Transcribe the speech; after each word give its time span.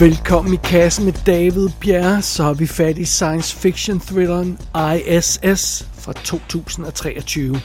Velkommen 0.00 0.54
i 0.54 0.56
kassen 0.56 1.04
med 1.04 1.12
David 1.26 1.68
Bjerre, 1.80 2.22
så 2.22 2.42
har 2.42 2.54
vi 2.54 2.66
fat 2.66 2.98
i 2.98 3.04
science 3.04 3.56
fiction 3.56 4.00
thrilleren 4.00 4.58
ISS 4.94 5.86
fra 5.92 6.12
2023. 6.12 7.60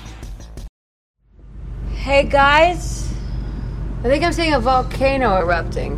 Hey 1.91 2.23
guys, 2.23 3.05
I 4.05 4.07
think 4.07 4.23
I'm 4.23 4.31
seeing 4.31 4.53
a 4.53 4.59
volcano 4.59 5.27
erupting. 5.27 5.91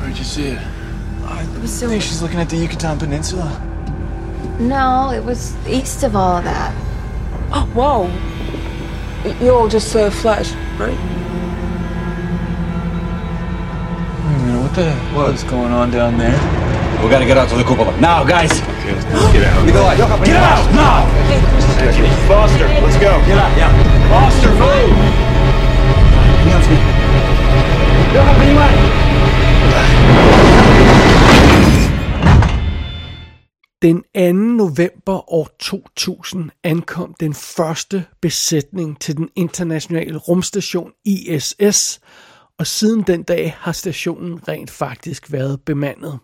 Where'd 0.00 0.18
you 0.18 0.24
see 0.24 0.48
it? 0.48 0.58
It 1.56 1.62
was 1.62 1.70
I 1.70 1.80
so 1.80 1.88
think 1.88 2.02
she's 2.02 2.22
looking 2.22 2.40
at 2.40 2.48
the 2.48 2.56
Yucatan 2.56 2.98
Peninsula. 2.98 3.50
no, 4.58 5.12
it 5.18 5.24
was 5.24 5.54
east 5.68 6.02
of 6.04 6.16
all 6.16 6.38
of 6.38 6.44
that. 6.44 6.87
Oh, 7.50 7.64
whoa. 7.74 9.44
You're 9.44 9.54
all 9.54 9.68
just 9.68 9.94
uh, 9.96 10.10
flesh, 10.10 10.52
right? 10.78 10.90
Wait 14.24 14.34
a 14.34 14.38
minute, 14.46 14.62
what 14.62 14.74
the 14.74 14.84
hell 14.90 15.16
what 15.16 15.34
is 15.34 15.44
going 15.44 15.72
on 15.72 15.90
down 15.90 16.18
there? 16.18 16.38
We 17.02 17.10
gotta 17.10 17.26
get 17.26 17.36
out 17.36 17.48
to 17.50 17.56
the 17.56 17.64
cupola. 17.64 17.96
Now, 18.00 18.24
guys! 18.24 18.50
Okay, 18.50 18.94
let's 18.94 19.04
get 19.32 19.44
out. 19.44 19.64
Nikolai, 19.66 19.96
get 19.96 20.36
out! 20.36 20.72
Now! 20.74 21.06
Foster, 22.26 22.66
let's 22.66 22.96
go. 22.98 23.18
Get 23.26 23.38
out, 23.38 23.56
yeah. 23.56 23.70
Foster, 24.10 24.50
move! 24.50 25.27
Den 33.82 34.02
2. 34.14 34.32
november 34.32 35.32
år 35.32 35.48
2000 35.60 36.50
ankom 36.64 37.14
den 37.20 37.34
første 37.34 38.04
besætning 38.20 39.00
til 39.00 39.16
den 39.16 39.28
internationale 39.36 40.18
rumstation 40.18 40.92
ISS, 41.04 42.00
og 42.58 42.66
siden 42.66 43.02
den 43.02 43.22
dag 43.22 43.56
har 43.58 43.72
stationen 43.72 44.48
rent 44.48 44.70
faktisk 44.70 45.32
været 45.32 45.60
bemandet. 45.66 46.18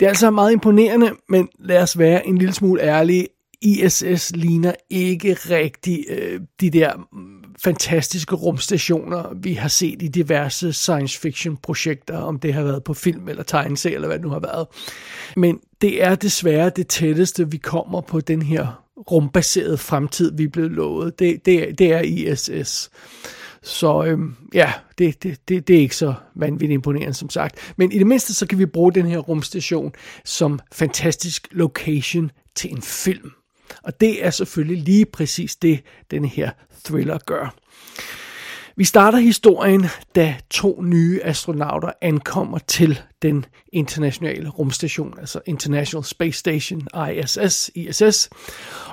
Det 0.00 0.06
er 0.06 0.08
altså 0.08 0.30
meget 0.30 0.52
imponerende, 0.52 1.12
men 1.28 1.48
lad 1.58 1.82
os 1.82 1.98
være 1.98 2.26
en 2.26 2.38
lille 2.38 2.54
smule 2.54 2.82
ærlige. 2.82 3.28
ISS 3.62 4.36
ligner 4.36 4.72
ikke 4.90 5.34
rigtig 5.34 6.04
øh, 6.08 6.40
de 6.60 6.70
der 6.70 6.92
fantastiske 7.58 8.34
rumstationer, 8.36 9.34
vi 9.36 9.52
har 9.52 9.68
set 9.68 10.02
i 10.02 10.08
diverse 10.08 10.72
science 10.72 11.20
fiction 11.20 11.56
projekter, 11.56 12.18
om 12.18 12.38
det 12.38 12.54
har 12.54 12.62
været 12.62 12.84
på 12.84 12.94
film 12.94 13.28
eller 13.28 13.42
tegneserie 13.42 13.94
eller 13.94 14.08
hvad 14.08 14.18
det 14.18 14.24
nu 14.24 14.30
har 14.30 14.40
været. 14.40 14.66
Men 15.36 15.60
det 15.80 16.02
er 16.02 16.14
desværre 16.14 16.70
det 16.70 16.88
tætteste, 16.88 17.50
vi 17.50 17.56
kommer 17.56 18.00
på 18.00 18.20
den 18.20 18.42
her 18.42 18.84
rumbaserede 18.96 19.78
fremtid, 19.78 20.36
vi 20.36 20.44
er 20.44 20.48
blevet 20.48 20.70
lovet. 20.70 21.18
Det, 21.18 21.46
det, 21.46 21.78
det 21.78 21.92
er 21.92 22.00
ISS. 22.00 22.90
Så 23.62 24.04
øhm, 24.04 24.34
ja, 24.54 24.72
det, 24.98 25.22
det, 25.22 25.48
det, 25.48 25.68
det 25.68 25.76
er 25.76 25.80
ikke 25.80 25.96
så 25.96 26.14
vanvittigt 26.34 26.72
imponerende 26.72 27.14
som 27.14 27.30
sagt. 27.30 27.74
Men 27.76 27.92
i 27.92 27.98
det 27.98 28.06
mindste 28.06 28.34
så 28.34 28.46
kan 28.46 28.58
vi 28.58 28.66
bruge 28.66 28.92
den 28.92 29.06
her 29.06 29.18
rumstation 29.18 29.92
som 30.24 30.60
fantastisk 30.72 31.48
location 31.50 32.30
til 32.54 32.72
en 32.72 32.82
film. 32.82 33.30
Og 33.82 34.00
det 34.00 34.26
er 34.26 34.30
selvfølgelig 34.30 34.82
lige 34.82 35.04
præcis 35.04 35.56
det, 35.56 35.80
den 36.10 36.24
her 36.24 36.50
thriller 36.84 37.18
gør. 37.26 37.54
Vi 38.76 38.84
starter 38.84 39.18
historien, 39.18 39.86
da 40.14 40.34
to 40.50 40.82
nye 40.82 41.20
astronauter 41.22 41.90
ankommer 42.00 42.58
til 42.58 43.00
den 43.22 43.44
internationale 43.72 44.48
rumstation, 44.48 45.14
altså 45.18 45.40
International 45.46 46.04
Space 46.04 46.38
Station, 46.38 46.88
ISS, 47.12 47.70
ISS. 47.74 48.30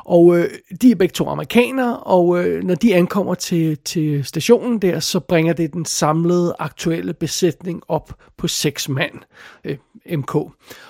Og 0.05 0.37
øh, 0.37 0.49
de 0.81 0.91
er 0.91 0.95
begge 0.95 1.13
to 1.13 1.29
amerikanere, 1.29 1.99
og 1.99 2.45
øh, 2.45 2.63
når 2.63 2.75
de 2.75 2.95
ankommer 2.95 3.33
til, 3.33 3.77
til 3.77 4.25
stationen 4.25 4.79
der, 4.79 4.99
så 4.99 5.19
bringer 5.19 5.53
det 5.53 5.73
den 5.73 5.85
samlede 5.85 6.55
aktuelle 6.59 7.13
besætning 7.13 7.81
op 7.87 8.13
på 8.37 8.47
seks 8.47 8.89
mand, 8.89 9.15
øh, 9.63 9.77
MK. 10.17 10.35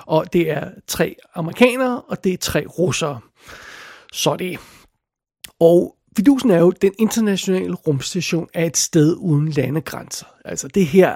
Og 0.06 0.34
det 0.34 0.52
er 0.52 0.70
tre 0.88 1.16
amerikanere, 1.36 2.02
og 2.02 2.24
det 2.24 2.34
er 2.34 2.38
tre 2.38 2.66
russere. 2.68 3.20
Så 4.12 4.36
det. 4.36 4.60
Og 5.60 5.96
fidusen 6.18 6.52
er 6.52 6.60
jo, 6.60 6.72
at 6.72 6.82
den 6.82 6.94
internationale 7.00 7.74
rumstation 7.74 8.48
er 8.54 8.66
et 8.66 8.78
sted 8.78 9.16
uden 9.20 9.50
landegrænser. 9.50 10.26
Altså 10.46 10.68
det 10.68 10.86
her 10.86 11.16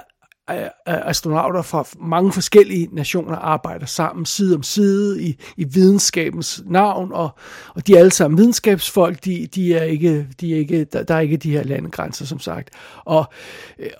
øh, 0.50 0.56
øh, 0.56 0.68
astronauter 0.86 1.62
fra 1.62 1.84
mange 2.00 2.32
forskellige 2.32 2.88
nationer 2.92 3.36
arbejder 3.36 3.86
sammen 3.86 4.26
side 4.26 4.54
om 4.54 4.62
side 4.62 5.22
i, 5.22 5.38
i 5.56 5.64
videnskabens 5.64 6.62
navn, 6.66 7.12
og, 7.12 7.30
og 7.74 7.86
de 7.86 7.94
er 7.94 7.98
alle 7.98 8.12
sammen 8.12 8.38
videnskabsfolk, 8.38 9.24
de, 9.24 9.48
de 9.54 9.74
er 9.74 9.82
ikke, 9.82 10.28
de 10.40 10.54
er 10.54 10.58
ikke, 10.58 10.84
der, 10.84 11.02
der 11.02 11.14
er 11.14 11.20
ikke 11.20 11.36
de 11.36 11.50
her 11.50 11.62
landegrænser, 11.62 12.26
som 12.26 12.40
sagt. 12.40 12.70
Og, 13.04 13.24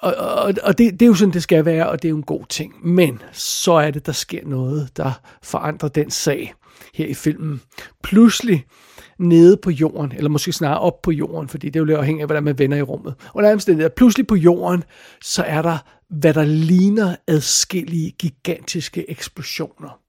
og, 0.01 0.15
og, 0.15 0.55
og 0.62 0.79
det, 0.79 0.93
det 0.93 1.03
er 1.03 1.06
jo 1.06 1.15
sådan, 1.15 1.35
det 1.35 1.43
skal 1.43 1.65
være, 1.65 1.89
og 1.89 2.03
det 2.03 2.09
er 2.09 2.11
jo 2.11 2.17
en 2.17 2.23
god 2.23 2.47
ting. 2.49 2.87
Men 2.89 3.23
så 3.33 3.73
er 3.73 3.91
det, 3.91 4.06
der 4.06 4.12
sker 4.12 4.47
noget, 4.47 4.97
der 4.97 5.12
forandrer 5.43 5.89
den 5.89 6.11
sag 6.11 6.55
her 6.95 7.06
i 7.06 7.15
filmen. 7.15 7.61
Pludselig 8.03 8.65
nede 9.19 9.56
på 9.56 9.71
jorden, 9.71 10.12
eller 10.12 10.31
måske 10.31 10.53
snarere 10.53 10.81
op 10.81 11.03
på 11.03 11.10
jorden, 11.10 11.49
fordi 11.49 11.66
det 11.66 11.77
er 11.77 11.81
jo 11.81 11.84
lidt 11.84 11.99
afhængigt 11.99 12.22
af, 12.22 12.28
hvordan 12.28 12.44
man 12.44 12.59
vender 12.59 12.77
i 12.77 12.82
rummet. 12.82 13.15
Under 13.34 13.53
omstændigheder, 13.53 13.94
pludselig 13.97 14.27
på 14.27 14.34
jorden, 14.34 14.84
så 15.22 15.43
er 15.43 15.62
der, 15.62 15.78
hvad 16.09 16.34
der 16.34 16.44
ligner 16.44 17.16
adskillige 17.26 18.10
gigantiske 18.10 19.10
eksplosioner. 19.10 20.00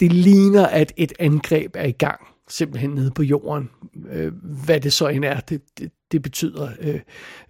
Det 0.00 0.12
ligner, 0.12 0.66
at 0.66 0.92
et 0.96 1.12
angreb 1.18 1.70
er 1.74 1.86
i 1.86 1.92
gang, 1.92 2.20
simpelthen 2.48 2.90
nede 2.90 3.10
på 3.10 3.22
jorden. 3.22 3.70
Øh, 4.12 4.32
hvad 4.42 4.80
det 4.80 4.92
så 4.92 5.08
end 5.08 5.24
er, 5.24 5.40
det, 5.40 5.62
det, 5.78 5.90
det 6.12 6.22
betyder. 6.22 6.68
Øh, 6.80 7.00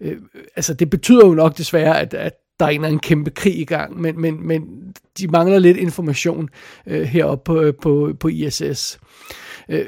øh, 0.01 0.17
altså, 0.55 0.73
det 0.73 0.89
betyder 0.89 1.27
jo 1.27 1.33
nok 1.33 1.57
desværre, 1.57 1.99
at, 1.99 2.13
at 2.13 2.33
der 2.59 2.65
er 2.65 2.69
en 2.69 2.75
eller 2.75 2.87
anden 2.87 2.99
kæmpe 2.99 3.29
krig 3.29 3.59
i 3.59 3.65
gang, 3.65 4.01
men, 4.01 4.21
men, 4.21 4.47
men 4.47 4.61
de 5.17 5.27
mangler 5.27 5.59
lidt 5.59 5.77
information 5.77 6.49
øh, 6.87 7.01
heroppe 7.01 7.43
på, 7.45 7.61
øh, 7.61 7.73
på, 7.81 8.13
på 8.19 8.27
ISS. 8.27 8.99
Øh, 9.69 9.85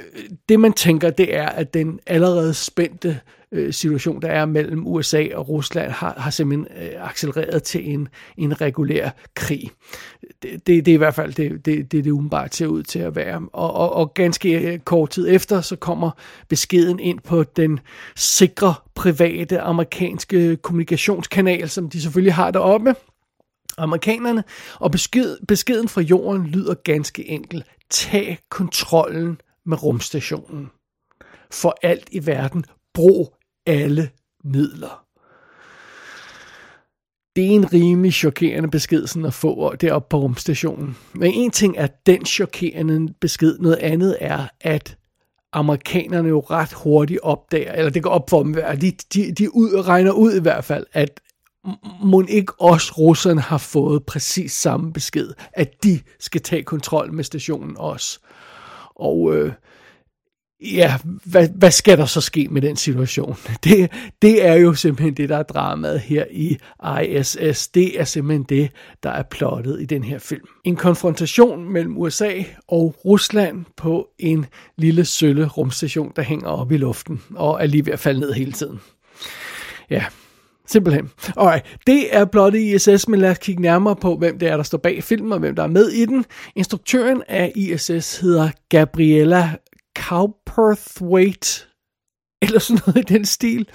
det 0.49 0.59
man 0.59 0.73
tænker, 0.73 1.09
det 1.09 1.35
er, 1.35 1.49
at 1.49 1.73
den 1.73 1.99
allerede 2.07 2.53
spændte 2.53 3.19
øh, 3.51 3.73
situation, 3.73 4.21
der 4.21 4.27
er 4.27 4.45
mellem 4.45 4.87
USA 4.87 5.27
og 5.35 5.49
Rusland, 5.49 5.91
har, 5.91 6.13
har 6.17 6.31
simpelthen 6.31 6.67
øh, 6.83 7.09
accelereret 7.09 7.63
til 7.63 7.93
en, 7.93 8.07
en 8.37 8.61
regulær 8.61 9.09
krig. 9.35 9.71
Det, 10.41 10.67
det, 10.67 10.85
det 10.85 10.87
er 10.87 10.93
i 10.93 10.97
hvert 10.97 11.15
fald 11.15 11.33
det, 11.33 11.65
det, 11.65 11.91
det, 11.91 12.05
det 12.05 12.11
umiddelbart 12.11 12.55
ser 12.55 12.67
ud 12.67 12.83
til 12.83 12.99
at 12.99 13.15
være. 13.15 13.41
Og, 13.53 13.73
og, 13.73 13.93
og 13.93 14.13
ganske 14.13 14.73
øh, 14.73 14.79
kort 14.79 15.09
tid 15.09 15.27
efter, 15.29 15.61
så 15.61 15.75
kommer 15.75 16.11
beskeden 16.49 16.99
ind 16.99 17.19
på 17.19 17.43
den 17.43 17.79
sikre, 18.15 18.73
private, 18.95 19.59
amerikanske 19.59 20.55
kommunikationskanal, 20.55 21.69
som 21.69 21.89
de 21.89 22.01
selvfølgelig 22.01 22.33
har 22.33 22.51
deroppe 22.51 22.95
amerikanerne, 23.77 24.43
og 24.79 24.91
besked, 24.91 25.37
beskeden 25.47 25.87
fra 25.87 26.01
jorden 26.01 26.47
lyder 26.47 26.73
ganske 26.73 27.29
enkel. 27.29 27.63
Tag 27.89 28.37
kontrollen 28.49 29.41
med 29.69 29.83
rumstationen. 29.83 30.69
For 31.51 31.77
alt 31.81 32.09
i 32.11 32.25
verden, 32.25 32.65
brug 32.93 33.35
alle 33.65 34.09
midler. 34.43 35.05
Det 37.35 37.45
er 37.45 37.49
en 37.49 37.73
rimelig 37.73 38.13
chokerende 38.13 38.69
besked 38.69 39.07
sådan 39.07 39.25
at 39.25 39.33
få 39.33 39.75
deroppe 39.75 40.07
på 40.09 40.17
rumstationen. 40.17 40.97
Men 41.13 41.33
en 41.33 41.51
ting 41.51 41.77
er 41.77 41.87
den 42.05 42.25
chokerende 42.25 43.13
besked, 43.21 43.57
noget 43.57 43.77
andet 43.77 44.17
er, 44.19 44.47
at 44.61 44.97
amerikanerne 45.53 46.29
jo 46.29 46.39
ret 46.39 46.73
hurtigt 46.73 47.19
opdager, 47.23 47.73
eller 47.73 47.91
det 47.91 48.03
går 48.03 48.09
op 48.09 48.29
for 48.29 48.43
dem, 48.43 48.55
at 48.57 48.81
de, 48.81 48.91
de, 49.13 49.31
de 49.31 49.55
ud, 49.55 49.87
regner 49.87 50.11
ud 50.11 50.33
i 50.33 50.41
hvert 50.41 50.63
fald, 50.63 50.85
at 50.93 51.21
må 52.03 52.23
ikke 52.29 52.53
også 52.61 52.93
russerne 52.97 53.41
har 53.41 53.57
fået 53.57 54.05
præcis 54.05 54.51
samme 54.51 54.93
besked, 54.93 55.29
at 55.53 55.83
de 55.83 55.99
skal 56.19 56.41
tage 56.41 56.63
kontrol 56.63 57.13
med 57.13 57.23
stationen 57.23 57.77
også. 57.77 58.19
Og 58.99 59.35
øh, 59.35 59.51
ja, 60.61 60.97
hvad, 61.25 61.47
hvad 61.55 61.71
skal 61.71 61.97
der 61.97 62.05
så 62.05 62.21
ske 62.21 62.47
med 62.51 62.61
den 62.61 62.75
situation? 62.75 63.35
Det, 63.63 63.91
det 64.21 64.45
er 64.45 64.53
jo 64.53 64.73
simpelthen 64.73 65.13
det, 65.13 65.29
der 65.29 65.37
er 65.37 65.43
dramaet 65.43 65.99
her 65.99 66.25
i 66.31 66.57
ISS. 67.03 67.67
Det 67.67 67.99
er 67.99 68.03
simpelthen 68.03 68.43
det, 68.43 68.71
der 69.03 69.09
er 69.09 69.23
plottet 69.23 69.81
i 69.81 69.85
den 69.85 70.03
her 70.03 70.19
film. 70.19 70.47
En 70.63 70.75
konfrontation 70.75 71.69
mellem 71.73 71.97
USA 71.97 72.31
og 72.67 72.95
Rusland 73.05 73.65
på 73.77 74.09
en 74.19 74.45
lille 74.77 75.05
sølle 75.05 75.47
rumstation, 75.47 76.13
der 76.15 76.21
hænger 76.21 76.47
oppe 76.47 76.75
i 76.75 76.77
luften 76.77 77.21
og 77.35 77.63
er 77.63 77.65
lige 77.65 77.85
ved 77.85 77.93
at 77.93 77.99
falde 77.99 78.19
ned 78.19 78.33
hele 78.33 78.51
tiden. 78.51 78.79
Ja, 79.89 80.05
Simpelthen. 80.69 81.09
Alright, 81.37 81.77
det 81.87 82.15
er 82.15 82.25
plottet 82.25 82.59
i 82.59 82.75
ISS, 82.75 83.07
men 83.07 83.19
lad 83.19 83.31
os 83.31 83.37
kigge 83.37 83.61
nærmere 83.61 83.95
på, 83.95 84.15
hvem 84.17 84.39
det 84.39 84.47
er, 84.47 84.57
der 84.57 84.63
står 84.63 84.77
bag 84.77 85.03
filmen, 85.03 85.31
og 85.31 85.39
hvem 85.39 85.55
der 85.55 85.63
er 85.63 85.67
med 85.67 85.89
i 85.89 86.05
den. 86.05 86.25
Instruktøren 86.55 87.23
af 87.27 87.51
ISS 87.55 88.17
hedder 88.17 88.49
Gabriella 88.69 89.55
Cowperthwaite, 89.97 91.65
eller 92.41 92.59
sådan 92.59 92.81
noget 92.87 93.09
i 93.09 93.13
den 93.13 93.25
stil. 93.25 93.69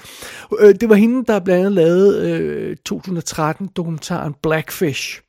Øh, 0.60 0.74
det 0.80 0.88
var 0.88 0.94
hende, 0.94 1.24
der 1.26 1.40
blandt 1.40 1.60
andet 1.60 1.72
lavede 1.72 2.30
øh, 2.30 2.76
2013 2.76 3.68
dokumentaren 3.76 4.34
Blackfish. 4.42 5.20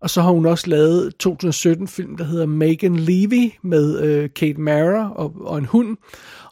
Og 0.00 0.10
så 0.10 0.22
har 0.22 0.30
hun 0.30 0.46
også 0.46 0.70
lavet 0.70 1.12
2017-film, 1.26 2.16
der 2.16 2.24
hedder 2.24 2.46
Megan 2.46 2.96
Levy 2.96 3.52
med 3.62 4.00
øh, 4.00 4.30
Kate 4.34 4.60
Mara 4.60 5.12
og, 5.12 5.32
og 5.40 5.58
en 5.58 5.64
hund. 5.64 5.96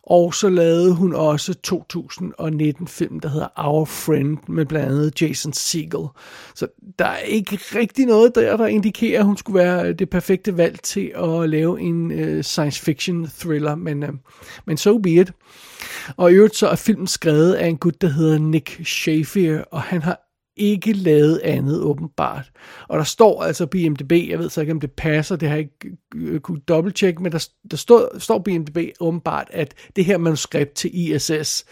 Og 0.06 0.34
så 0.34 0.48
lavede 0.48 0.94
hun 0.94 1.14
også 1.14 1.54
2019-film, 1.66 3.20
der 3.20 3.28
hedder 3.28 3.48
Our 3.56 3.84
Friend, 3.84 4.38
med 4.48 4.66
blandt 4.66 4.88
andet 4.88 5.22
Jason 5.22 5.52
Segel. 5.52 6.06
Så 6.54 6.66
der 6.98 7.04
er 7.04 7.18
ikke 7.18 7.60
rigtig 7.74 8.06
noget 8.06 8.34
der, 8.34 8.56
der 8.56 8.66
indikerer, 8.66 9.20
at 9.20 9.26
hun 9.26 9.36
skulle 9.36 9.58
være 9.58 9.88
øh, 9.88 9.98
det 9.98 10.10
perfekte 10.10 10.56
valg 10.56 10.80
til 10.82 11.12
at 11.14 11.50
lave 11.50 11.80
en 11.80 12.10
øh, 12.10 12.44
science 12.44 12.82
fiction 12.82 13.28
thriller, 13.38 13.74
men, 13.74 14.02
øh, 14.02 14.12
men 14.66 14.76
so 14.76 14.98
be 14.98 15.10
it. 15.10 15.32
Og 16.16 16.32
i 16.32 16.34
øvrigt 16.34 16.56
så 16.56 16.68
er 16.68 16.76
filmen 16.76 17.06
skrevet 17.06 17.52
af 17.52 17.66
en 17.66 17.76
gut, 17.76 18.00
der 18.02 18.08
hedder 18.08 18.38
Nick 18.38 18.86
Schaefer, 18.86 19.64
og 19.70 19.82
han 19.82 20.02
har 20.02 20.23
ikke 20.56 20.92
lavet 20.92 21.40
andet 21.44 21.80
åbenbart. 21.80 22.50
Og 22.88 22.98
der 22.98 23.04
står 23.04 23.42
altså 23.42 23.66
BMDB, 23.66 24.12
jeg 24.12 24.38
ved 24.38 24.50
så 24.50 24.60
ikke 24.60 24.72
om 24.72 24.80
det 24.80 24.92
passer, 24.92 25.36
det 25.36 25.48
har 25.48 25.56
jeg 25.56 25.64
ikke 25.64 25.96
øh, 26.14 26.40
kunne 26.40 26.60
dobbelttjekke, 26.60 27.22
men 27.22 27.32
der, 27.32 27.48
der 27.70 27.76
står, 27.76 28.18
står 28.18 28.38
BMDB 28.38 28.78
åbenbart, 29.00 29.48
at 29.50 29.74
det 29.96 30.04
her 30.04 30.18
manuskript 30.18 30.74
til 30.74 30.90
ISS, 30.94 31.64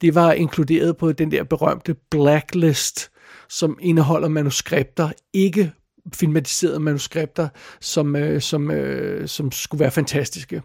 det 0.00 0.14
var 0.14 0.32
inkluderet 0.32 0.96
på 0.96 1.12
den 1.12 1.30
der 1.30 1.44
berømte 1.44 1.94
blacklist, 2.10 3.10
som 3.48 3.78
indeholder 3.80 4.28
manuskripter, 4.28 5.10
ikke 5.32 5.72
filmatiserede 6.14 6.80
manuskripter, 6.80 7.48
som, 7.80 8.16
øh, 8.16 8.40
som, 8.40 8.70
øh, 8.70 9.28
som 9.28 9.52
skulle 9.52 9.80
være 9.80 9.90
fantastiske. 9.90 10.62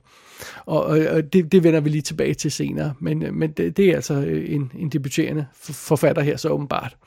Og, 0.66 0.84
og 0.86 1.34
det, 1.34 1.52
det 1.52 1.64
vender 1.64 1.80
vi 1.80 1.90
lige 1.90 2.02
tilbage 2.02 2.34
til 2.34 2.52
senere, 2.52 2.94
men, 3.00 3.24
øh, 3.24 3.34
men 3.34 3.52
det, 3.52 3.78
det 3.78 3.90
er 3.90 3.96
altså 3.96 4.14
øh, 4.14 4.54
en, 4.54 4.72
en 4.76 4.90
debuterende 4.90 5.46
forfatter 5.62 6.22
her 6.22 6.38
så 6.38 6.50
åbenbart. 6.50 6.98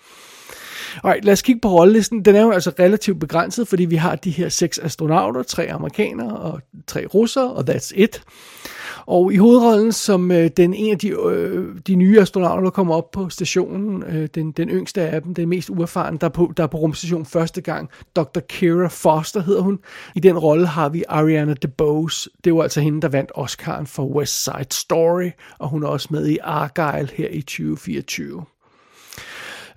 Alright, 1.04 1.24
lad 1.24 1.32
os 1.32 1.42
kigge 1.42 1.60
på 1.60 1.68
rollelisten. 1.68 2.24
Den 2.24 2.36
er 2.36 2.42
jo 2.42 2.50
altså 2.50 2.72
relativt 2.78 3.20
begrænset, 3.20 3.68
fordi 3.68 3.84
vi 3.84 3.96
har 3.96 4.16
de 4.16 4.30
her 4.30 4.48
seks 4.48 4.78
astronauter, 4.78 5.42
tre 5.42 5.72
amerikanere 5.72 6.36
og 6.36 6.60
tre 6.86 7.06
russere, 7.06 7.50
og 7.50 7.70
that's 7.70 7.92
it. 7.94 8.22
Og 9.06 9.32
i 9.32 9.36
hovedrollen 9.36 9.92
som 9.92 10.32
øh, 10.32 10.50
den 10.56 10.74
en 10.74 10.92
af 10.92 10.98
de, 10.98 11.08
øh, 11.08 11.76
de 11.86 11.94
nye 11.94 12.20
astronauter, 12.20 12.62
der 12.62 12.70
kommer 12.70 12.94
op 12.94 13.10
på 13.10 13.28
stationen, 13.28 14.02
øh, 14.02 14.28
den, 14.34 14.52
den 14.52 14.68
yngste 14.68 15.02
af 15.02 15.22
dem, 15.22 15.34
den 15.34 15.48
mest 15.48 15.70
uerfaren, 15.70 16.16
der 16.16 16.26
er, 16.26 16.30
på, 16.30 16.52
der 16.56 16.62
er 16.62 16.66
på 16.66 16.76
rumstationen 16.76 17.26
første 17.26 17.60
gang, 17.60 17.88
Dr. 18.16 18.40
Kira 18.48 18.88
Foster 18.88 19.42
hedder 19.42 19.60
hun. 19.60 19.78
I 20.14 20.20
den 20.20 20.38
rolle 20.38 20.66
har 20.66 20.88
vi 20.88 21.04
Ariana 21.08 21.54
DeBose. 21.54 22.30
Det 22.44 22.54
var 22.54 22.62
altså 22.62 22.80
hende, 22.80 23.02
der 23.02 23.08
vandt 23.08 23.32
Oscar'en 23.38 23.84
for 23.86 24.04
West 24.04 24.44
Side 24.44 24.66
Story, 24.70 25.30
og 25.58 25.68
hun 25.68 25.82
er 25.82 25.88
også 25.88 26.08
med 26.10 26.26
i 26.26 26.38
Argyle 26.42 27.08
her 27.14 27.28
i 27.28 27.40
2024 27.40 28.44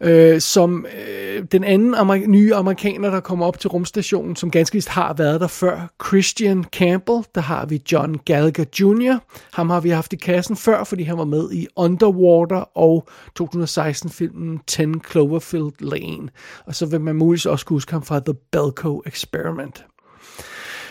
øh, 0.01 0.41
som 0.41 0.85
øh, 1.07 1.43
den 1.51 1.63
anden 1.63 1.95
amer- 1.95 2.27
nye 2.27 2.55
amerikaner, 2.55 3.09
der 3.09 3.19
kommer 3.19 3.45
op 3.45 3.59
til 3.59 3.69
rumstationen, 3.69 4.35
som 4.35 4.51
ganske 4.51 4.73
vist 4.73 4.89
har 4.89 5.13
været 5.13 5.41
der 5.41 5.47
før, 5.47 5.93
Christian 6.07 6.63
Campbell, 6.63 7.23
der 7.35 7.41
har 7.41 7.65
vi 7.65 7.81
John 7.91 8.19
Gallagher 8.25 8.65
Jr., 8.79 9.17
ham 9.53 9.69
har 9.69 9.79
vi 9.79 9.89
haft 9.89 10.13
i 10.13 10.15
kassen 10.15 10.55
før, 10.55 10.83
fordi 10.83 11.03
han 11.03 11.17
var 11.17 11.25
med 11.25 11.51
i 11.51 11.67
Underwater 11.75 12.77
og 12.77 13.07
2016-filmen 13.39 14.59
10 14.67 14.83
Cloverfield 15.11 15.73
Lane, 15.79 16.29
og 16.65 16.75
så 16.75 16.85
vil 16.85 17.01
man 17.01 17.15
muligvis 17.15 17.45
også 17.45 17.65
kunne 17.65 17.75
huske 17.75 17.91
ham 17.91 18.03
fra 18.03 18.19
The 18.19 18.33
Belko 18.51 19.01
Experiment. 19.05 19.85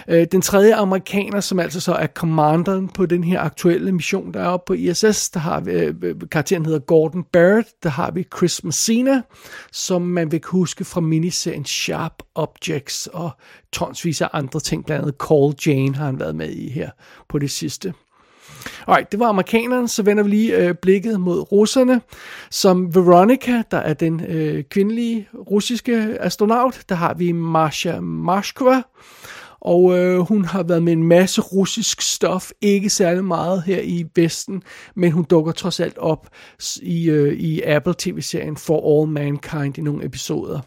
Øh, 0.08 0.26
den 0.32 0.41
tredje 0.41 0.75
amerikaner, 0.75 1.41
som 1.41 1.58
altså 1.58 1.81
så 1.81 1.93
er 1.93 2.06
commanderen 2.06 2.88
på 2.88 3.06
den 3.06 3.25
her 3.25 3.41
aktuelle 3.41 3.93
mission, 3.93 4.35
der 4.35 4.41
er 4.41 4.47
oppe 4.47 4.64
på 4.67 4.73
ISS, 4.73 5.31
der 5.31 5.41
har 5.41 5.61
vi, 5.61 5.73
øh, 5.73 5.94
øh, 6.03 6.14
karakteren 6.31 6.67
hedder 6.67 6.79
Gordon 6.79 7.25
Barrett, 7.32 7.69
der 7.82 7.91
har 7.91 8.11
vi 8.11 8.26
Chris 8.37 8.64
Messina, 8.64 9.23
som 9.73 10.03
man 10.03 10.32
vil 10.32 10.41
huske 10.44 10.85
fra 10.85 11.00
miniserien 11.00 11.64
Sharp 11.64 12.23
Objects 12.35 13.06
og 13.06 13.31
tonsvis 13.73 14.20
af 14.20 14.29
andre 14.32 14.61
ting, 14.61 14.87
blandt 14.87 15.03
andet 15.03 15.17
Call 15.29 15.55
Jane 15.67 15.94
har 15.94 16.06
han 16.06 16.20
været 16.20 16.37
med 16.37 16.50
i 16.50 16.70
her 16.70 16.91
på 17.29 17.38
det 17.38 17.50
sidste. 17.50 17.94
Alright, 18.87 19.12
det 19.12 19.20
var 19.20 19.29
amerikanerne, 19.29 19.88
så 19.88 20.02
vender 20.02 20.23
vi 20.23 20.31
lige 20.31 20.56
øh, 20.56 20.75
blikket 20.75 21.20
mod 21.20 21.52
russerne, 21.52 22.00
som 22.50 22.94
Veronica, 22.94 23.62
der 23.70 23.79
er 23.79 23.94
den 23.94 24.25
øh, 24.29 24.64
kvindelige 24.64 25.29
russiske 25.50 26.17
astronaut, 26.20 26.81
der 26.88 26.94
har 26.94 27.14
vi 27.14 27.32
Masha 27.32 28.00
Mashkova, 28.00 28.82
og 29.67 29.99
øh, 29.99 30.19
hun 30.19 30.45
har 30.45 30.63
været 30.63 30.83
med 30.83 30.93
en 30.93 31.03
masse 31.03 31.41
russisk 31.41 32.01
stof, 32.01 32.51
ikke 32.61 32.91
særlig 32.91 33.25
meget 33.25 33.63
her 33.63 33.81
i 33.81 34.05
Vesten, 34.15 34.63
men 34.95 35.13
hun 35.13 35.25
dukker 35.25 35.53
trods 35.53 35.81
alt 35.81 35.99
op 35.99 36.29
i, 36.83 37.11
øh, 37.11 37.33
i 37.33 37.63
Apple 37.63 37.95
TV-serien 37.99 38.57
For 38.57 39.01
All 39.01 39.11
Mankind 39.11 39.79
i 39.79 39.81
nogle 39.81 40.05
episoder. 40.05 40.61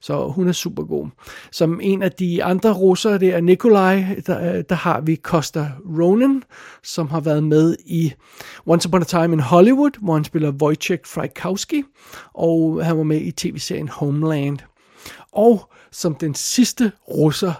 Så 0.00 0.28
hun 0.28 0.48
er 0.48 0.52
super 0.52 0.82
god. 0.82 1.08
Som 1.52 1.80
en 1.82 2.02
af 2.02 2.12
de 2.12 2.44
andre 2.44 2.72
russere, 2.72 3.18
det 3.18 3.34
er 3.34 3.40
Nikolaj, 3.40 4.04
der, 4.26 4.56
øh, 4.56 4.64
der 4.68 4.74
har 4.74 5.00
vi 5.00 5.16
Costa 5.16 5.70
Ronan, 5.98 6.42
som 6.82 7.08
har 7.08 7.20
været 7.20 7.44
med 7.44 7.76
i 7.86 8.12
Once 8.66 8.88
Upon 8.88 9.00
a 9.00 9.04
Time 9.04 9.32
in 9.32 9.40
Hollywood, 9.40 10.00
hvor 10.02 10.14
han 10.14 10.24
spiller 10.24 10.52
Wojciech 10.52 11.02
Frykowski, 11.06 11.82
og 12.34 12.84
han 12.84 12.96
var 12.96 13.04
med 13.04 13.20
i 13.20 13.30
tv-serien 13.30 13.88
Homeland. 13.88 14.58
Og 15.32 15.70
som 15.92 16.14
den 16.14 16.34
sidste 16.34 16.92
russer, 17.08 17.52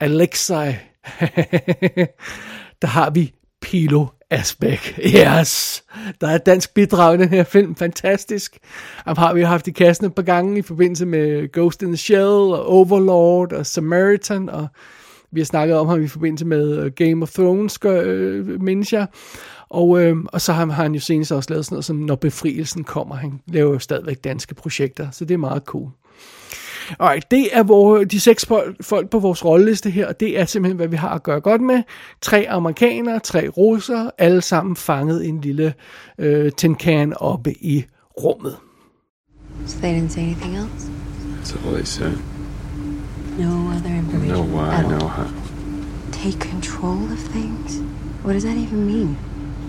Alexei, 0.00 0.68
der 2.82 2.86
har 2.86 3.10
vi 3.10 3.32
Pilo 3.60 4.06
Asbæk. 4.30 5.00
Yes! 5.16 5.84
Der 6.20 6.28
er 6.28 6.34
et 6.34 6.46
dansk 6.46 6.74
bidrag 6.74 7.14
i 7.14 7.18
den 7.18 7.28
her 7.28 7.44
film. 7.44 7.74
Fantastisk. 7.74 8.58
Ham 8.96 9.16
har 9.16 9.34
vi 9.34 9.42
haft 9.42 9.68
i 9.68 9.70
kassen 9.70 10.06
et 10.06 10.14
par 10.14 10.22
gange 10.22 10.58
i 10.58 10.62
forbindelse 10.62 11.06
med 11.06 11.52
Ghost 11.52 11.82
in 11.82 11.88
the 11.88 11.96
Shell 11.96 12.26
og 12.26 12.66
Overlord 12.66 13.52
og 13.52 13.66
Samaritan, 13.66 14.48
og 14.48 14.68
vi 15.30 15.40
har 15.40 15.44
snakket 15.44 15.76
om 15.76 15.86
ham 15.86 16.02
i 16.02 16.08
forbindelse 16.08 16.46
med 16.46 16.78
øh, 16.78 16.92
Game 16.92 17.22
of 17.22 17.30
Thrones, 17.30 17.78
øh, 17.84 18.60
mindes 18.60 18.92
jeg. 18.92 19.06
Og, 19.68 20.02
øh, 20.02 20.16
og 20.32 20.40
så 20.40 20.52
har 20.52 20.66
han 20.66 20.94
jo 20.94 21.00
senest 21.00 21.32
også 21.32 21.50
lavet 21.50 21.64
sådan 21.64 21.74
noget 21.74 21.84
som 21.84 21.96
Når 21.96 22.16
Befrielsen 22.16 22.84
kommer. 22.84 23.14
Han 23.14 23.40
laver 23.46 23.72
jo 23.72 23.78
stadigvæk 23.78 24.24
danske 24.24 24.54
projekter, 24.54 25.10
så 25.10 25.24
det 25.24 25.34
er 25.34 25.38
meget 25.38 25.62
cool. 25.62 25.90
Alright, 26.98 27.30
det 27.30 27.48
er 27.52 27.62
vores, 27.62 28.08
de 28.10 28.20
seks 28.20 28.46
folk 28.80 29.10
på 29.10 29.18
vores 29.18 29.44
rolleliste 29.44 29.90
her, 29.90 30.06
og 30.06 30.20
det 30.20 30.38
er 30.38 30.44
simpelthen, 30.44 30.76
hvad 30.76 30.88
vi 30.88 30.96
har 30.96 31.08
at 31.14 31.22
gøre 31.22 31.40
godt 31.40 31.60
med. 31.60 31.82
Tre 32.22 32.46
amerikanere, 32.48 33.18
tre 33.18 33.48
russer, 33.48 34.10
alle 34.18 34.42
sammen 34.42 34.76
fanget 34.76 35.24
i 35.24 35.28
en 35.28 35.40
lille 35.40 35.74
øh, 36.18 36.52
tin 36.52 36.74
can 36.74 37.14
oppe 37.16 37.52
i 37.52 37.84
rummet. 38.22 38.56
So 39.66 39.78
they 39.80 39.92
didn't 39.92 40.10
say 40.10 40.22
anything 40.22 40.56
else? 40.56 40.90
That's 41.36 41.66
all 41.66 41.74
they 41.74 41.84
said. 41.84 42.12
No 43.38 43.70
other 43.76 43.90
information? 43.90 44.28
No 44.28 44.42
why, 44.42 44.74
at 44.74 44.84
all? 44.84 44.90
no 44.90 45.06
how. 45.06 45.26
Take 46.12 46.40
control 46.40 47.12
of 47.12 47.18
things? 47.18 47.82
What 48.24 48.32
does 48.32 48.44
that 48.44 48.56
even 48.56 48.86
mean? 48.86 49.16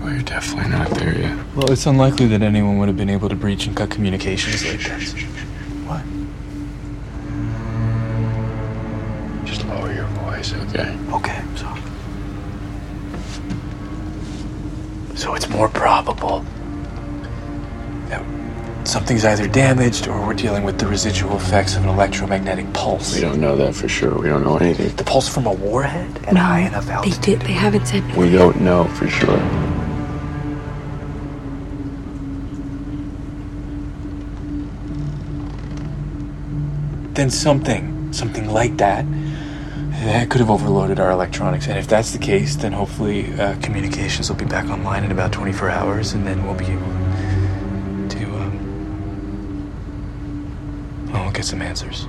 Well, 0.02 0.14
you're 0.14 0.24
definitely 0.24 0.72
not 0.72 0.90
there 0.92 1.14
yet. 1.20 1.38
Well, 1.56 1.72
it's 1.72 1.86
unlikely 1.86 2.28
that 2.28 2.42
anyone 2.42 2.78
would 2.80 2.88
have 2.88 2.98
been 2.98 3.10
able 3.10 3.30
to 3.30 3.36
breach 3.36 3.68
and 3.68 3.76
cut 3.76 3.90
communications 3.92 4.66
like 4.66 4.80
that. 4.88 5.02
What? 5.88 6.19
Lower 9.70 9.94
your 9.94 10.06
voice, 10.06 10.54
okay? 10.54 10.98
Okay, 11.14 11.42
sorry. 11.56 11.82
So 15.16 15.36
it's 15.36 15.50
more 15.50 15.68
probable 15.70 16.46
that 18.08 18.24
something's 18.88 19.26
either 19.26 19.48
damaged 19.48 20.08
or 20.08 20.26
we're 20.26 20.34
dealing 20.34 20.64
with 20.64 20.80
the 20.80 20.88
residual 20.88 21.36
effects 21.36 21.76
of 21.76 21.84
an 21.84 21.90
electromagnetic 21.90 22.72
pulse. 22.74 23.16
We 23.16 23.22
don't 23.22 23.42
know 23.42 23.56
that 23.58 23.76
for 23.76 23.90
sure. 23.90 24.18
We 24.18 24.30
don't 24.30 24.44
know 24.44 24.58
anything. 24.58 24.96
The 24.96 25.04
pulse 25.04 25.28
from 25.28 25.46
a 25.46 25.54
warhead 25.54 26.18
at 26.26 26.38
high 26.38 26.62
enough 26.62 26.90
altitude. 26.90 27.22
They 27.22 27.32
did. 27.34 27.42
They 27.42 27.54
haven't 27.54 27.86
said. 27.86 28.16
We 28.16 28.32
don't 28.32 28.62
know 28.62 28.86
for 28.86 29.08
sure. 29.10 29.38
Then 37.14 37.30
something, 37.30 38.14
something 38.14 38.50
like 38.50 38.78
that, 38.78 39.04
that 40.06 40.30
could 40.30 40.42
have 40.42 40.50
overloaded 40.50 41.00
our 41.00 41.12
electronics. 41.12 41.68
And 41.68 41.78
if 41.78 41.88
that's 41.88 42.12
the 42.12 42.20
case, 42.20 42.56
then 42.56 42.74
hopefully 42.74 43.34
uh, 43.40 43.56
communications 43.62 44.30
will 44.30 44.38
be 44.38 44.46
back 44.46 44.70
online 44.70 45.04
in 45.04 45.12
about 45.12 45.32
24 45.32 45.70
hours, 45.70 46.14
and 46.14 46.26
then 46.28 46.44
we'll 46.44 46.58
be 46.58 46.66
able 46.66 46.92
to, 48.10 48.26
um, 48.42 48.54
well, 51.12 51.24
we'll 51.24 51.34
get 51.34 51.46
some 51.46 51.62
answers. 51.62 52.08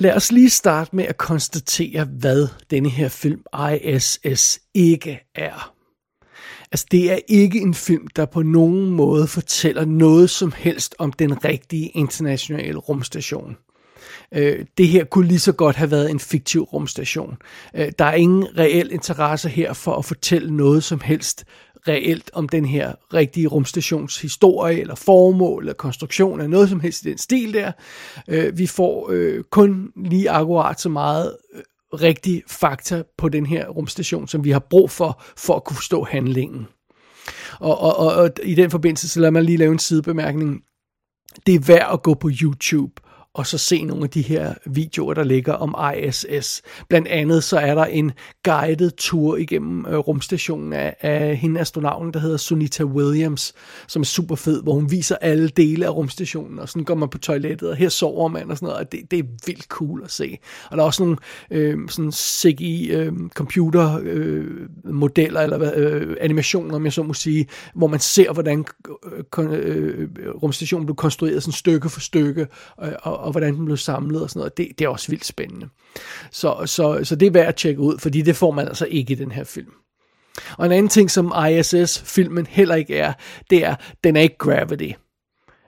Lad 0.00 0.16
os 0.16 0.32
lige 0.32 0.50
starte 0.50 0.96
med 0.96 1.04
at 1.04 1.16
konstatere, 1.16 2.04
hvad 2.04 2.48
denne 2.70 2.88
her 2.88 3.08
film 3.08 3.42
ISS 3.72 4.60
ikke 4.74 5.20
er. 5.34 5.74
Altså, 6.72 6.86
det 6.90 7.12
er 7.12 7.18
ikke 7.28 7.60
en 7.60 7.74
film, 7.74 8.06
der 8.16 8.26
på 8.26 8.42
nogen 8.42 8.90
måde 8.90 9.26
fortæller 9.26 9.84
noget 9.84 10.30
som 10.30 10.52
helst 10.56 10.94
om 10.98 11.12
den 11.12 11.44
rigtige 11.44 11.88
internationale 11.88 12.78
rumstation. 12.78 13.56
Øh, 14.34 14.64
det 14.78 14.88
her 14.88 15.04
kunne 15.04 15.28
lige 15.28 15.38
så 15.38 15.52
godt 15.52 15.76
have 15.76 15.90
været 15.90 16.10
en 16.10 16.20
fiktiv 16.20 16.62
rumstation. 16.62 17.36
Øh, 17.74 17.92
der 17.98 18.04
er 18.04 18.14
ingen 18.14 18.58
reel 18.58 18.92
interesse 18.92 19.48
her 19.48 19.72
for 19.72 19.94
at 19.94 20.04
fortælle 20.04 20.56
noget 20.56 20.84
som 20.84 21.00
helst 21.00 21.44
reelt 21.88 22.30
om 22.34 22.48
den 22.48 22.64
her 22.64 22.92
rigtige 23.14 23.46
rumstations 23.46 24.20
historie, 24.20 24.80
eller 24.80 24.94
formål, 24.94 25.62
eller 25.62 25.72
konstruktion, 25.72 26.40
eller 26.40 26.48
noget 26.48 26.68
som 26.68 26.80
helst 26.80 27.04
i 27.04 27.08
den 27.08 27.18
stil 27.18 27.54
der. 27.54 27.72
Øh, 28.28 28.58
vi 28.58 28.66
får 28.66 29.10
øh, 29.10 29.44
kun 29.50 29.92
lige 29.96 30.30
akkurat 30.30 30.80
så 30.80 30.88
meget 30.88 31.36
øh, 31.54 31.62
rigtig 31.92 32.42
fakta 32.46 33.02
på 33.18 33.28
den 33.28 33.46
her 33.46 33.68
rumstation, 33.68 34.28
som 34.28 34.44
vi 34.44 34.50
har 34.50 34.66
brug 34.70 34.90
for, 34.90 35.22
for 35.36 35.54
at 35.54 35.64
kunne 35.64 35.76
forstå 35.76 36.04
handlingen. 36.04 36.66
Og, 37.60 37.80
og, 37.80 37.96
og, 37.96 38.14
og 38.14 38.30
i 38.42 38.54
den 38.54 38.70
forbindelse, 38.70 39.08
så 39.08 39.20
lad 39.20 39.30
mig 39.30 39.42
lige 39.42 39.58
lave 39.58 39.72
en 39.72 39.78
sidebemærkning. 39.78 40.60
Det 41.46 41.54
er 41.54 41.60
værd 41.60 41.88
at 41.92 42.02
gå 42.02 42.14
på 42.14 42.30
YouTube 42.42 42.92
og 43.38 43.46
så 43.46 43.58
se 43.58 43.84
nogle 43.84 44.04
af 44.04 44.10
de 44.10 44.22
her 44.22 44.54
videoer, 44.66 45.14
der 45.14 45.24
ligger 45.24 45.52
om 45.52 45.74
ISS. 45.96 46.62
Blandt 46.88 47.08
andet 47.08 47.44
så 47.44 47.58
er 47.58 47.74
der 47.74 47.84
en 47.84 48.12
guided 48.44 48.90
tur 48.96 49.36
igennem 49.36 49.86
øh, 49.86 49.96
rumstationen 49.96 50.72
af, 50.72 50.96
af 51.00 51.36
hende 51.36 51.60
astronauten, 51.60 52.12
der 52.12 52.20
hedder 52.20 52.36
Sunita 52.36 52.84
Williams, 52.84 53.54
som 53.88 54.02
er 54.02 54.06
super 54.06 54.34
fed, 54.34 54.62
hvor 54.62 54.74
hun 54.74 54.90
viser 54.90 55.16
alle 55.20 55.48
dele 55.48 55.86
af 55.86 55.90
rumstationen, 55.90 56.58
og 56.58 56.68
sådan 56.68 56.84
går 56.84 56.94
man 56.94 57.08
på 57.08 57.18
toilettet, 57.18 57.70
og 57.70 57.76
her 57.76 57.88
sover 57.88 58.28
man 58.28 58.50
og 58.50 58.56
sådan 58.56 58.66
noget, 58.66 58.80
og 58.80 58.92
det, 58.92 59.10
det 59.10 59.18
er 59.18 59.22
vildt 59.46 59.64
cool 59.64 60.00
at 60.04 60.10
se. 60.10 60.38
Og 60.70 60.76
der 60.76 60.82
er 60.82 60.86
også 60.86 61.02
nogle 61.02 61.16
øh, 61.50 61.88
sådan 61.88 62.12
CGI 62.12 62.90
øh, 62.90 63.12
computer 63.34 64.00
øh, 64.02 64.46
modeller, 64.84 65.40
eller 65.40 65.72
øh, 65.76 66.16
animationer, 66.20 66.74
om 66.74 66.84
jeg 66.84 66.92
så 66.92 67.02
må 67.02 67.14
sige, 67.14 67.46
hvor 67.74 67.86
man 67.86 68.00
ser, 68.00 68.32
hvordan 68.32 68.64
øh, 69.38 69.38
øh, 69.38 70.08
rumstationen 70.42 70.86
blev 70.86 70.96
konstrueret 70.96 71.42
sådan 71.42 71.52
stykke 71.52 71.88
for 71.88 72.00
stykke, 72.00 72.46
øh, 72.82 72.92
og, 73.02 73.27
og 73.28 73.32
hvordan 73.32 73.54
den 73.54 73.64
blev 73.64 73.76
samlet 73.76 74.22
og 74.22 74.30
sådan 74.30 74.40
noget. 74.40 74.56
Det, 74.56 74.68
det 74.78 74.84
er 74.84 74.88
også 74.88 75.08
vildt 75.08 75.24
spændende. 75.24 75.68
Så, 76.30 76.62
så, 76.66 77.00
så 77.02 77.16
det 77.16 77.26
er 77.26 77.30
værd 77.30 77.46
at 77.46 77.56
tjekke 77.56 77.80
ud, 77.80 77.98
fordi 77.98 78.22
det 78.22 78.36
får 78.36 78.50
man 78.50 78.68
altså 78.68 78.86
ikke 78.86 79.12
i 79.12 79.16
den 79.16 79.32
her 79.32 79.44
film. 79.44 79.72
Og 80.58 80.66
en 80.66 80.72
anden 80.72 80.88
ting, 80.88 81.10
som 81.10 81.32
ISS-filmen 81.50 82.46
heller 82.46 82.74
ikke 82.74 82.96
er, 82.96 83.12
det 83.50 83.64
er, 83.64 83.74
den 84.04 84.16
er 84.16 84.20
ikke 84.20 84.38
Gravity. 84.38 84.90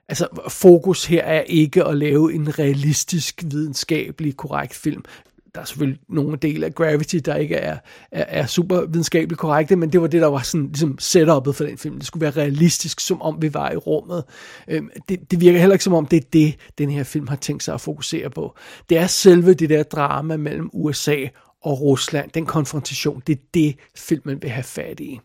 Altså, 0.08 0.28
fokus 0.48 1.04
her 1.04 1.22
er 1.22 1.40
ikke 1.40 1.84
at 1.84 1.96
lave 1.96 2.34
en 2.34 2.58
realistisk, 2.58 3.42
videnskabelig, 3.50 4.36
korrekt 4.36 4.74
film 4.74 5.04
der 5.54 5.60
er 5.60 5.64
selvfølgelig 5.64 6.00
nogle 6.08 6.36
dele 6.36 6.66
af 6.66 6.74
Gravity, 6.74 7.16
der 7.16 7.34
ikke 7.34 7.54
er, 7.54 7.78
er, 8.12 8.24
er 8.28 8.46
super 8.46 8.80
videnskabeligt 8.80 9.40
korrekte, 9.40 9.76
men 9.76 9.92
det 9.92 10.00
var 10.00 10.06
det, 10.06 10.22
der 10.22 10.26
var 10.26 10.42
sådan, 10.42 10.66
ligesom 10.66 10.98
setupet 10.98 11.56
for 11.56 11.64
den 11.64 11.78
film. 11.78 11.96
Det 11.96 12.06
skulle 12.06 12.20
være 12.20 12.30
realistisk, 12.30 13.00
som 13.00 13.22
om 13.22 13.42
vi 13.42 13.54
var 13.54 13.70
i 13.70 13.76
rummet. 13.76 14.24
Øhm, 14.68 14.90
det, 15.08 15.30
det 15.30 15.40
virker 15.40 15.58
heller 15.58 15.74
ikke 15.74 15.84
som 15.84 15.94
om, 15.94 16.06
det 16.06 16.16
er 16.16 16.28
det, 16.32 16.56
den 16.78 16.90
her 16.90 17.04
film 17.04 17.28
har 17.28 17.36
tænkt 17.36 17.62
sig 17.62 17.74
at 17.74 17.80
fokusere 17.80 18.30
på. 18.30 18.56
Det 18.88 18.98
er 18.98 19.06
selve 19.06 19.54
det 19.54 19.70
der 19.70 19.82
drama 19.82 20.36
mellem 20.36 20.70
USA 20.72 21.16
og 21.62 21.80
Rusland, 21.80 22.30
den 22.30 22.46
konfrontation, 22.46 23.22
det 23.26 23.32
er 23.32 23.42
det, 23.54 23.76
filmen 23.96 24.42
vil 24.42 24.50
have 24.50 24.64
fat 24.64 25.00
i. 25.00 25.20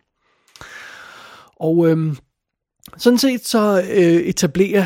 Og 1.59 1.87
øhm, 1.89 2.17
sådan 2.97 3.17
set 3.17 3.47
så 3.47 3.83
øh, 3.91 4.03
etablerer 4.03 4.85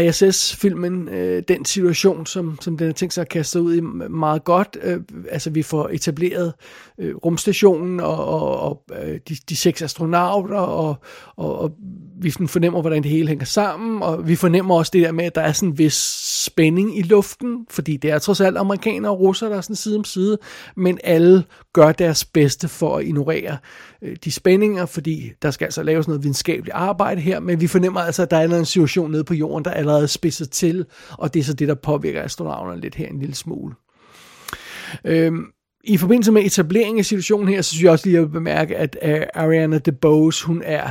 ISS-filmen 0.00 1.08
øh, 1.08 1.42
den 1.48 1.64
situation, 1.64 2.26
som, 2.26 2.58
som 2.60 2.76
den 2.76 2.86
har 2.86 2.92
tænkt 2.92 3.14
sig 3.14 3.22
at 3.22 3.28
kaste 3.28 3.60
ud 3.60 3.74
i 3.74 3.80
meget 4.10 4.44
godt. 4.44 4.76
Øh, 4.82 5.00
altså 5.30 5.50
vi 5.50 5.62
får 5.62 5.88
etableret 5.92 6.52
øh, 6.98 7.16
rumstationen 7.16 8.00
og, 8.00 8.24
og, 8.24 8.60
og 8.60 8.82
øh, 9.02 9.20
de, 9.28 9.36
de 9.48 9.56
seks 9.56 9.82
astronauter, 9.82 10.58
og, 10.58 10.96
og, 11.36 11.58
og 11.58 11.72
vi 12.20 12.30
fornemmer, 12.30 12.80
hvordan 12.80 13.02
det 13.02 13.10
hele 13.10 13.28
hænger 13.28 13.44
sammen, 13.44 14.02
og 14.02 14.28
vi 14.28 14.36
fornemmer 14.36 14.74
også 14.74 14.90
det 14.94 15.02
der 15.02 15.12
med, 15.12 15.24
at 15.24 15.34
der 15.34 15.40
er 15.40 15.52
sådan 15.52 15.68
en 15.68 15.78
vis 15.78 15.94
spænding 16.44 16.98
i 16.98 17.02
luften, 17.02 17.66
fordi 17.70 17.96
det 17.96 18.10
er 18.10 18.18
trods 18.18 18.40
alt 18.40 18.56
amerikanere 18.56 19.12
og 19.12 19.20
russere, 19.20 19.50
der 19.50 19.56
er 19.56 19.60
sådan 19.60 19.76
side 19.76 19.98
om 19.98 20.04
side, 20.04 20.38
men 20.76 20.98
alle 21.04 21.44
gør 21.72 21.92
deres 21.92 22.24
bedste 22.24 22.68
for 22.68 22.96
at 22.96 23.04
ignorere 23.04 23.56
øh, 24.02 24.16
de 24.24 24.32
spændinger, 24.32 24.86
fordi 24.86 25.32
der 25.42 25.50
skal 25.50 25.64
altså 25.64 25.82
laves 25.82 26.08
noget 26.08 26.22
videnskabeligt 26.22 26.74
arbejde 26.74 27.20
her, 27.20 27.40
men 27.40 27.60
vi 27.60 27.66
fornemmer 27.66 28.00
altså, 28.00 28.22
at 28.22 28.30
der 28.30 28.36
er 28.36 28.58
en 28.58 28.64
situation 28.64 29.10
nede 29.10 29.24
på 29.24 29.34
jorden, 29.34 29.64
der 29.64 29.70
allerede 29.70 30.08
spidser 30.08 30.46
til, 30.46 30.86
og 31.10 31.34
det 31.34 31.40
er 31.40 31.44
så 31.44 31.52
det, 31.52 31.68
der 31.68 31.74
påvirker 31.74 32.22
astronauterne 32.22 32.80
lidt 32.80 32.94
her 32.94 33.08
en 33.08 33.18
lille 33.18 33.34
smule. 33.34 33.74
Øhm, 35.04 35.44
i 35.84 35.96
forbindelse 35.96 36.32
med 36.32 36.44
etableringen 36.44 36.98
af 36.98 37.04
situationen 37.04 37.48
her, 37.48 37.62
så 37.62 37.70
synes 37.70 37.82
jeg 37.82 37.92
også 37.92 38.08
lige 38.08 38.18
at 38.18 38.32
bemærke, 38.32 38.76
at 38.76 38.96
uh, 39.04 39.42
Ariana 39.42 39.78
DeBose, 39.78 40.46
hun 40.46 40.62
er 40.64 40.90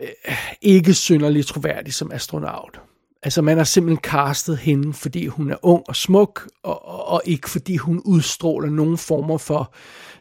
uh, 0.00 0.34
ikke 0.62 0.94
synderligt 0.94 1.46
troværdig 1.46 1.94
som 1.94 2.12
astronaut. 2.12 2.80
Altså 3.24 3.42
man 3.42 3.56
har 3.56 3.64
simpelthen 3.64 4.02
castet 4.02 4.58
hende, 4.58 4.92
fordi 4.92 5.26
hun 5.26 5.50
er 5.50 5.56
ung 5.62 5.82
og 5.88 5.96
smuk, 5.96 6.48
og, 6.62 6.88
og, 6.88 7.08
og 7.08 7.22
ikke 7.24 7.50
fordi 7.50 7.76
hun 7.76 8.02
udstråler 8.04 8.70
nogen 8.70 8.98
former 8.98 9.38
for 9.38 9.74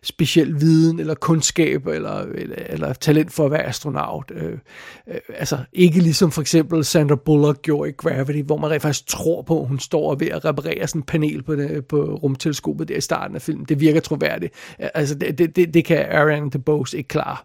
speciel 0.04 0.62
viden 0.62 1.00
eller 1.00 1.14
kundskab 1.14 1.88
eller, 1.88 2.20
eller, 2.20 2.56
eller 2.70 2.94
talent 2.94 3.34
for 3.34 3.46
at 3.46 3.52
være 3.52 3.64
astronaut. 3.64 4.32
Øh, 4.36 4.58
øh, 5.08 5.18
altså 5.36 5.58
ikke 5.74 6.00
ligesom 6.00 6.32
for 6.32 6.42
eksempel 6.42 6.86
Sandra 6.86 7.16
Bullock 7.16 7.62
gjorde 7.62 7.90
i 7.90 7.94
Gravity, 7.94 8.42
hvor 8.46 8.58
man 8.58 8.72
rent 8.72 8.82
faktisk 8.82 9.08
tror 9.08 9.42
på, 9.42 9.62
at 9.62 9.68
hun 9.68 9.80
står 9.80 10.16
ved 10.16 10.28
at 10.28 10.46
reparere 10.46 10.88
sådan 10.88 11.00
en 11.00 11.06
panel 11.06 11.44
på, 11.44 11.56
det, 11.56 11.86
på 11.86 12.20
rumteleskopet 12.24 12.88
der 12.88 12.96
i 12.96 13.02
starten 13.02 13.36
af 13.36 13.42
filmen. 13.42 13.66
Det 13.70 13.80
virker 13.80 14.00
troværdigt. 14.00 14.54
Altså 14.78 15.16
det, 15.16 15.38
det, 15.38 15.56
det 15.56 15.74
det 15.74 15.86
kan 15.86 16.06
Ariane 16.12 16.50
DeBose 16.50 16.98
ikke 16.98 17.08
klare. 17.08 17.38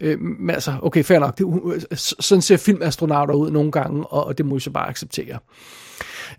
Øh, 0.00 0.20
men 0.20 0.50
altså, 0.50 0.74
okay, 0.82 1.04
fair 1.04 1.18
nok. 1.18 1.38
Det, 1.38 1.60
øh, 1.64 1.96
sådan 1.96 2.42
ser 2.42 2.56
filmastronauter 2.56 3.34
ud 3.34 3.50
nogle 3.50 3.72
gange, 3.72 4.06
og, 4.06 4.26
og 4.26 4.38
det 4.38 4.46
må 4.46 4.54
jo 4.54 4.58
så 4.58 4.70
bare 4.70 4.88
acceptere. 4.96 5.42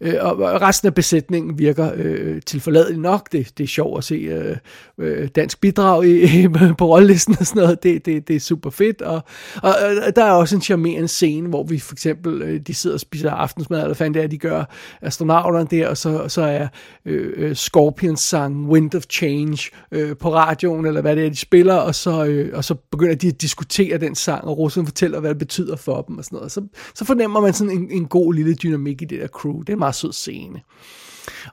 Øh, 0.01 0.13
og 0.19 0.61
resten 0.61 0.87
af 0.87 0.93
besætningen 0.93 1.59
virker 1.59 1.91
øh, 1.95 2.41
tilforladelig 2.45 2.99
nok. 2.99 3.31
Det, 3.31 3.57
det 3.57 3.63
er 3.63 3.67
sjovt 3.67 3.97
at 3.97 4.03
se 4.03 4.15
øh, 4.15 4.57
øh, 4.97 5.27
dansk 5.35 5.61
bidrag 5.61 6.05
i, 6.05 6.47
på 6.77 6.85
rollelisten 6.85 7.35
og 7.39 7.45
sådan 7.45 7.61
noget. 7.61 7.83
Det, 7.83 8.05
det, 8.05 8.27
det 8.27 8.35
er 8.35 8.39
super 8.39 8.69
fedt. 8.69 9.01
Og, 9.01 9.21
og, 9.63 9.73
og 10.07 10.15
der 10.15 10.23
er 10.23 10.31
også 10.31 10.55
en 10.55 10.61
charmerende 10.61 11.07
scene, 11.07 11.49
hvor 11.49 11.63
vi 11.63 11.79
for 11.79 11.93
eksempel, 11.93 12.41
øh, 12.41 12.59
de 12.59 12.73
sidder 12.73 12.95
og 12.95 12.99
spiser 12.99 13.31
aftensmad, 13.31 13.81
eller 13.81 13.93
fandt 13.93 14.15
det 14.15 14.23
er, 14.23 14.27
de 14.27 14.37
gør 14.37 14.63
astronauterne 15.01 15.67
der, 15.71 15.87
og 15.87 15.97
så, 15.97 16.27
så 16.27 16.41
er 16.41 16.67
øh, 17.05 17.33
øh, 17.37 17.55
Scorpions 17.55 18.19
sang 18.19 18.69
Wind 18.69 18.95
of 18.95 19.03
Change 19.09 19.69
øh, 19.91 20.17
på 20.17 20.33
radioen, 20.33 20.85
eller 20.85 21.01
hvad 21.01 21.15
det 21.15 21.25
er, 21.25 21.29
de 21.29 21.35
spiller, 21.35 21.75
og 21.75 21.95
så, 21.95 22.25
øh, 22.25 22.51
og 22.53 22.63
så 22.63 22.75
begynder 22.91 23.15
de 23.15 23.27
at 23.27 23.41
diskutere 23.41 23.97
den 23.97 24.15
sang, 24.15 24.43
og 24.43 24.57
russerne 24.57 24.87
fortæller, 24.87 25.19
hvad 25.19 25.29
det 25.29 25.37
betyder 25.37 25.75
for 25.75 26.01
dem 26.01 26.17
og 26.17 26.23
sådan 26.23 26.35
noget. 26.35 26.51
Så, 26.51 26.61
så 26.95 27.05
fornemmer 27.05 27.41
man 27.41 27.53
sådan 27.53 27.77
en, 27.77 27.91
en 27.91 28.05
god 28.05 28.33
lille 28.33 28.53
dynamik 28.53 29.01
i 29.01 29.05
det 29.05 29.19
der 29.19 29.27
crew. 29.27 29.61
Det 29.61 29.76
en 29.77 29.79
meget 29.79 29.95
sød 29.95 30.13
scene. 30.13 30.61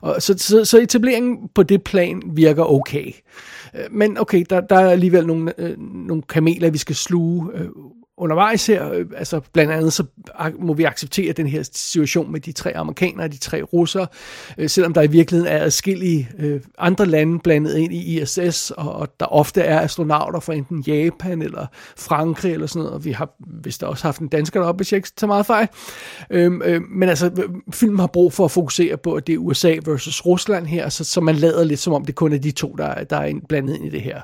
Og 0.01 0.21
så, 0.21 0.37
så, 0.37 0.65
så 0.65 0.81
etableringen 0.81 1.49
på 1.55 1.63
det 1.63 1.83
plan 1.83 2.21
virker 2.25 2.63
okay. 2.63 3.11
Øh, 3.75 3.85
men 3.91 4.17
okay, 4.17 4.43
der, 4.49 4.61
der 4.61 4.75
er 4.75 4.89
alligevel 4.89 5.27
nogle, 5.27 5.53
øh, 5.57 5.79
nogle 5.79 6.23
kameler, 6.23 6.69
vi 6.69 6.77
skal 6.77 6.95
sluge 6.95 7.51
øh, 7.53 7.69
undervejs 8.17 8.67
her, 8.67 8.91
øh, 8.91 9.05
altså 9.17 9.41
blandt 9.53 9.71
andet 9.71 9.93
så 9.93 10.03
må 10.59 10.73
vi 10.73 10.83
acceptere 10.83 11.33
den 11.33 11.47
her 11.47 11.63
situation 11.73 12.31
med 12.31 12.39
de 12.39 12.51
tre 12.51 12.77
amerikanere 12.77 13.25
og 13.25 13.31
de 13.31 13.37
tre 13.37 13.61
russere, 13.61 14.07
øh, 14.57 14.69
selvom 14.69 14.93
der 14.93 15.01
i 15.01 15.07
virkeligheden 15.07 15.53
er 15.53 15.63
adskillige 15.63 16.29
øh, 16.39 16.61
andre 16.77 17.05
lande 17.05 17.39
blandet 17.39 17.77
ind 17.77 17.93
i 17.93 18.21
ISS, 18.21 18.71
og, 18.71 18.93
og 18.93 19.19
der 19.19 19.25
ofte 19.25 19.61
er 19.61 19.79
astronauter 19.79 20.39
fra 20.39 20.53
enten 20.53 20.81
Japan 20.81 21.41
eller 21.41 21.65
Frankrig 21.97 22.53
eller 22.53 22.67
sådan 22.67 22.79
noget, 22.79 22.93
og 22.93 23.05
vi 23.05 23.11
har 23.11 23.29
vist 23.63 23.83
også 23.83 24.03
haft 24.03 24.19
en 24.19 24.27
dansker 24.27 24.59
deroppe, 24.59 24.79
hvis 24.79 24.91
jeg 24.91 24.97
ikke 24.97 25.09
tager 25.17 25.27
meget 25.27 25.45
fejl. 25.45 25.67
Øhm, 26.29 26.61
øh, 26.65 26.81
men 26.81 27.09
altså, 27.09 27.25
øh, 27.25 27.49
filmen 27.73 27.99
har 27.99 28.07
brug 28.07 28.33
for 28.33 28.45
at 28.45 28.51
fokusere 28.51 28.97
på, 28.97 29.13
at 29.13 29.27
det 29.27 29.33
er 29.33 29.37
USA 29.37 29.75
versus 29.85 30.25
Rusland 30.25 30.65
her, 30.65 30.89
så, 30.89 31.03
så 31.03 31.21
man 31.21 31.35
lader 31.35 31.63
lidt 31.63 31.79
som 31.79 31.93
om 31.93 32.05
det 32.05 32.15
kun 32.15 32.33
er 32.33 32.37
de 32.37 32.51
to, 32.51 32.75
der, 32.77 33.03
der 33.03 33.17
er 33.17 33.33
blandet 33.49 33.75
ind 33.75 33.85
i 33.85 33.89
det 33.89 34.01
her. 34.01 34.21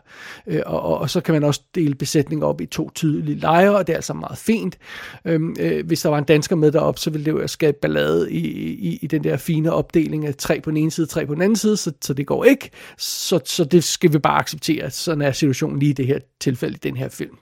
Øh, 0.48 0.62
og, 0.66 0.82
og, 0.82 0.98
og 0.98 1.10
så 1.10 1.22
kan 1.22 1.34
man 1.34 1.44
også 1.44 1.62
dele 1.76 1.96
besætningen 1.96 2.44
op 2.44 2.62
i 2.62 2.66
to 2.66 2.90
tydelige 2.90 3.40
lejre, 3.40 3.81
og 3.82 3.88
det 3.88 3.94
er 3.94 3.98
altså 3.98 4.14
meget 4.14 4.38
fint. 4.38 4.78
Øhm, 5.26 5.56
øh, 5.60 5.86
hvis 5.86 6.02
der 6.02 6.10
var 6.10 6.18
en 6.18 6.24
dansker 6.24 6.56
med 6.56 6.72
derop, 6.72 7.00
så 7.00 7.10
ville 7.10 7.26
det 7.26 7.32
jo 7.32 7.48
skabe 7.48 7.78
ballade 7.82 8.32
i, 8.32 8.48
i, 8.74 9.00
i 9.02 9.08
den 9.08 9.24
der 9.24 9.38
fine 9.38 9.72
opdeling 9.72 10.26
af 10.26 10.36
tre 10.36 10.62
på 10.62 10.70
den 10.70 10.78
ene 10.78 10.92
side, 10.92 11.08
tre 11.08 11.26
på 11.26 11.34
den 11.34 11.42
anden 11.42 11.56
side, 11.56 11.78
så, 11.78 11.92
så 12.02 12.14
det 12.14 12.28
går 12.28 12.44
ikke. 12.44 12.70
Så, 12.98 13.40
så 13.46 13.64
det 13.64 13.84
skal 13.84 14.14
vi 14.14 14.20
bare 14.20 14.40
acceptere. 14.40 14.92
Sådan 14.92 15.22
er 15.22 15.32
situationen 15.32 15.80
lige 15.80 15.90
i 15.90 15.94
det 15.94 16.08
her 16.08 16.20
tilfælde 16.40 16.76
i 16.76 16.80
den 16.84 16.98
her 16.98 17.10
film. 17.10 17.38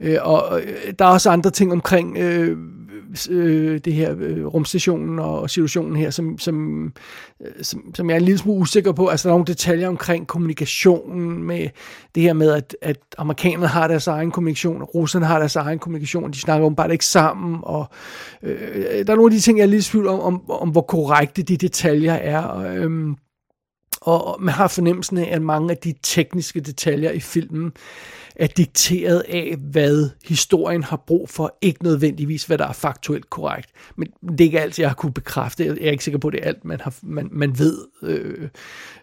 Øh, 0.00 0.18
og 0.20 0.60
øh, 0.62 0.92
der 0.98 1.04
er 1.04 1.08
også 1.08 1.30
andre 1.30 1.50
ting 1.50 1.72
omkring 1.72 2.18
øh, 2.18 2.58
øh, 3.30 3.80
det 3.84 3.92
her 3.92 4.14
øh, 4.18 4.46
rumstationen 4.46 5.18
og 5.18 5.50
situationen 5.50 5.96
her, 5.96 6.10
som, 6.10 6.38
som, 6.38 6.86
øh, 7.40 7.52
som, 7.62 7.94
som 7.94 8.10
jeg 8.10 8.14
er 8.14 8.18
en 8.18 8.24
lille 8.24 8.38
smule 8.38 8.60
usikker 8.60 8.92
på. 8.92 9.06
Altså 9.06 9.28
der 9.28 9.32
er 9.32 9.38
nogle 9.38 9.46
detaljer 9.46 9.88
omkring 9.88 10.26
kommunikationen 10.26 11.42
med 11.42 11.68
det 12.14 12.22
her 12.22 12.32
med, 12.32 12.52
at, 12.52 12.76
at 12.82 12.98
amerikanerne 13.18 13.66
har 13.66 13.88
deres 13.88 14.06
egen 14.06 14.30
kommunikation, 14.30 14.82
og 14.82 14.94
russerne 14.94 15.26
har 15.26 15.38
deres 15.38 15.56
egen 15.56 15.78
kommunikation, 15.78 16.30
de 16.30 16.38
snakker 16.40 16.66
om 16.66 16.74
bare 16.74 16.92
ikke 16.92 17.06
sammen, 17.06 17.60
og 17.62 17.86
øh, 18.42 19.06
der 19.06 19.12
er 19.12 19.16
nogle 19.16 19.24
af 19.24 19.30
de 19.30 19.40
ting, 19.40 19.58
jeg 19.58 19.64
er 19.64 19.68
lidt 19.68 19.84
tvivl 19.84 20.08
om, 20.08 20.20
om, 20.20 20.50
om 20.50 20.68
hvor 20.68 20.80
korrekte 20.80 21.42
de 21.42 21.56
detaljer 21.56 22.14
er. 22.14 22.42
Og, 22.42 22.76
øh, 22.76 23.16
og 24.02 24.42
man 24.42 24.54
har 24.54 24.68
fornemmelsen 24.68 25.18
af, 25.18 25.28
at 25.34 25.42
mange 25.42 25.70
af 25.70 25.76
de 25.76 25.94
tekniske 26.02 26.60
detaljer 26.60 27.10
i 27.10 27.20
filmen 27.20 27.72
er 28.36 28.46
dikteret 28.46 29.20
af, 29.28 29.56
hvad 29.58 30.10
historien 30.24 30.82
har 30.82 30.96
brug 31.06 31.28
for, 31.28 31.58
ikke 31.60 31.84
nødvendigvis, 31.84 32.44
hvad 32.44 32.58
der 32.58 32.66
er 32.66 32.72
faktuelt 32.72 33.30
korrekt. 33.30 33.70
Men 33.96 34.08
det 34.22 34.40
er 34.40 34.44
ikke 34.44 34.60
alt, 34.60 34.78
jeg 34.78 34.88
har 34.88 34.94
kunne 34.94 35.12
bekræfte. 35.12 35.64
Jeg 35.64 35.76
er 35.80 35.90
ikke 35.90 36.04
sikker 36.04 36.18
på, 36.18 36.28
at 36.28 36.32
det 36.32 36.42
er 36.42 36.48
alt, 36.48 36.64
man, 36.64 36.80
har, 36.80 36.94
man, 37.02 37.28
man 37.32 37.58
ved. 37.58 37.78
Øh, 38.02 38.48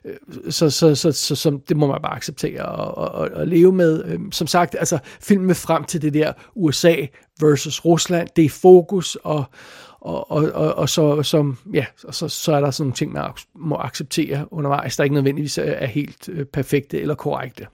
øh, 0.05 0.15
så, 0.49 0.69
så, 0.69 0.95
så, 0.95 1.11
så, 1.11 1.35
så 1.35 1.59
det 1.69 1.77
må 1.77 1.87
man 1.87 2.01
bare 2.01 2.15
acceptere 2.15 2.65
og, 2.65 3.11
og, 3.11 3.29
og 3.33 3.47
leve 3.47 3.71
med. 3.71 4.03
Øhm, 4.05 4.31
som 4.31 4.47
sagt, 4.47 4.75
altså 4.79 4.99
filmen 5.21 5.55
frem 5.55 5.83
til 5.83 6.01
det 6.01 6.13
der 6.13 6.33
USA 6.55 6.95
versus 7.41 7.85
Rusland, 7.85 8.27
det 8.35 8.45
er 8.45 8.49
fokus, 8.49 9.15
og, 9.15 9.43
og, 10.01 10.31
og, 10.31 10.51
og, 10.53 10.75
og 10.75 10.89
så, 10.89 11.23
som, 11.23 11.57
ja, 11.73 11.85
og 12.03 12.15
så, 12.15 12.27
så 12.27 12.53
er 12.53 12.59
der 12.59 12.71
sådan 12.71 12.85
nogle 12.85 12.95
ting, 12.95 13.11
man 13.11 13.31
må 13.55 13.75
acceptere 13.75 14.53
undervejs, 14.53 14.97
der 14.97 15.03
ikke 15.03 15.13
nødvendigvis 15.13 15.57
er, 15.57 15.63
er 15.63 15.85
helt 15.85 16.29
øh, 16.29 16.45
perfekte 16.45 17.01
eller 17.01 17.15
korrekte. 17.15 17.67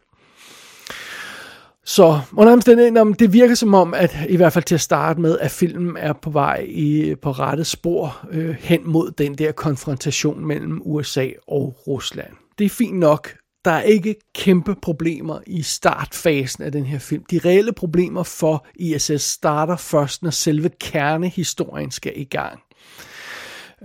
Så 1.87 2.19
under 2.33 2.53
omstændigheden, 2.53 3.13
det 3.13 3.33
virker 3.33 3.55
som 3.55 3.73
om, 3.73 3.93
at 3.93 4.17
i 4.29 4.35
hvert 4.35 4.53
fald 4.53 4.63
til 4.63 4.75
at 4.75 4.81
starte 4.81 5.21
med, 5.21 5.39
at 5.39 5.51
filmen 5.51 5.97
er 5.97 6.13
på 6.13 6.29
vej 6.29 6.65
i, 6.69 7.15
på 7.21 7.31
rette 7.31 7.63
spor 7.63 8.27
øh, 8.31 8.55
hen 8.59 8.81
mod 8.85 9.11
den 9.11 9.35
der 9.35 9.51
konfrontation 9.51 10.45
mellem 10.45 10.81
USA 10.85 11.27
og 11.47 11.75
Rusland. 11.87 12.33
Det 12.59 12.65
er 12.65 12.69
fint 12.69 12.99
nok. 12.99 13.29
Der 13.65 13.71
er 13.71 13.81
ikke 13.81 14.15
kæmpe 14.35 14.75
problemer 14.81 15.39
i 15.47 15.61
startfasen 15.61 16.63
af 16.63 16.71
den 16.71 16.85
her 16.85 16.99
film. 16.99 17.23
De 17.31 17.39
reelle 17.45 17.73
problemer 17.73 18.23
for 18.23 18.65
ISS 18.75 19.21
starter 19.21 19.75
først, 19.75 20.23
når 20.23 20.29
selve 20.29 20.69
kernehistorien 20.79 21.91
skal 21.91 22.13
i 22.15 22.23
gang. 22.23 22.59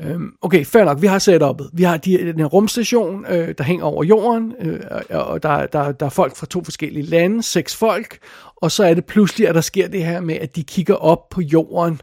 Øhm, 0.01 0.33
okay, 0.43 0.65
fair 0.65 0.85
nok, 0.85 1.03
vi 1.03 1.07
har 1.07 1.19
setup'et. 1.19 1.71
Vi 1.73 1.83
har 1.83 1.97
de, 1.97 2.19
den 2.19 2.39
her 2.39 2.47
rumstation, 2.47 3.27
øh, 3.27 3.55
der 3.59 3.65
hænger 3.65 3.85
over 3.85 4.05
jorden, 4.05 4.55
øh, 4.61 4.81
og 5.11 5.43
der, 5.43 5.67
der, 5.67 5.93
der 5.93 6.07
er 6.07 6.11
folk 6.11 6.37
fra 6.37 6.47
to 6.47 6.65
forskellige 6.65 7.07
lande, 7.07 7.43
seks 7.43 7.77
folk, 7.77 8.19
og 8.57 8.71
så 8.71 8.85
er 8.85 8.95
det 8.95 9.05
pludselig, 9.05 9.49
at 9.49 9.55
der 9.55 9.61
sker 9.61 9.89
det 9.89 10.05
her 10.05 10.21
med, 10.21 10.35
at 10.35 10.57
de 10.57 10.63
kigger 10.63 10.95
op 10.95 11.29
på 11.29 11.41
jorden, 11.41 12.01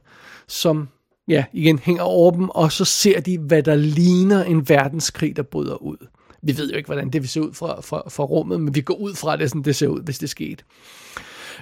som 0.48 0.90
ja, 1.28 1.46
igen 1.54 1.80
hænger 1.80 2.04
over 2.04 2.32
dem, 2.32 2.50
og 2.50 2.72
så 2.72 2.86
ser 2.86 3.20
de, 3.20 3.38
hvad 3.38 3.64
der 3.64 3.76
ligner 3.76 4.44
en 4.44 4.70
verdenskrig, 4.70 5.36
der 5.36 5.44
bryder 5.44 5.84
ud. 5.84 6.08
Vi 6.41 6.58
ved 6.58 6.70
jo 6.70 6.77
ikke, 6.77 6.88
hvordan 6.88 7.10
det 7.10 7.22
vil 7.22 7.29
se 7.29 7.41
ud 7.41 7.53
fra, 7.53 7.82
fra, 7.82 8.03
fra 8.10 8.24
rummet, 8.24 8.62
men 8.62 8.75
vi 8.75 8.82
går 8.82 8.96
ud 8.96 9.15
fra 9.15 9.38
det, 9.38 9.50
sådan 9.50 9.62
det 9.62 9.75
ser 9.75 9.88
ud, 9.88 10.01
hvis 10.01 10.20
det 10.20 10.29
skete. 10.29 10.63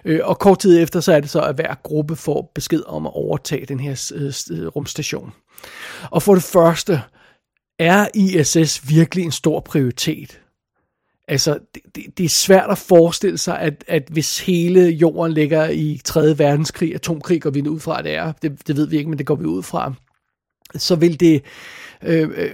Øh, 0.06 0.20
og 0.24 0.40
kort 0.40 0.60
tid 0.60 0.82
efter, 0.82 1.00
så 1.00 1.14
er 1.14 1.20
det 1.20 1.30
så, 1.30 1.42
at 1.42 1.56
hver 1.56 1.76
gruppe 1.84 2.16
får 2.16 2.52
besked 2.56 2.84
om 2.88 3.06
at 3.06 3.14
overtage 3.14 3.66
den 3.66 3.80
her 3.80 4.12
øh, 4.16 4.68
rumstation. 4.68 5.34
Og 6.12 6.24
for 6.24 6.34
det 6.34 6.44
første, 6.44 7.02
er 7.80 8.08
ISS 8.14 8.90
virkelig 8.90 9.26
en 9.26 9.32
stor 9.32 9.60
prioritet? 9.60 10.42
Altså, 11.28 11.60
det, 11.76 11.82
det, 11.96 12.18
det 12.18 12.24
er 12.24 12.30
svært 12.30 12.70
at 12.70 12.78
forestille 12.78 13.38
sig, 13.38 13.60
at, 13.60 13.84
at 13.88 14.04
hvis 14.12 14.40
hele 14.40 14.82
jorden 14.82 15.32
ligger 15.32 15.70
i 15.70 16.02
3. 16.06 16.38
verdenskrig, 16.38 16.96
atomkrig 16.96 17.42
går 17.42 17.50
vi 17.50 17.68
ud 17.68 17.80
fra, 17.80 18.00
at 18.00 18.06
det 18.06 18.16
er, 18.16 18.32
det, 18.32 18.68
det 18.68 18.78
ved 18.78 18.88
vi 18.88 18.98
ikke, 18.98 19.10
men 19.10 19.18
det 19.18 19.26
går 19.26 19.36
vi 19.36 19.46
ud 19.46 19.64
fra, 19.64 19.94
så 20.76 20.96
vil 20.96 21.20
det 21.20 21.44
øh, 22.04 22.30
øh, 22.36 22.52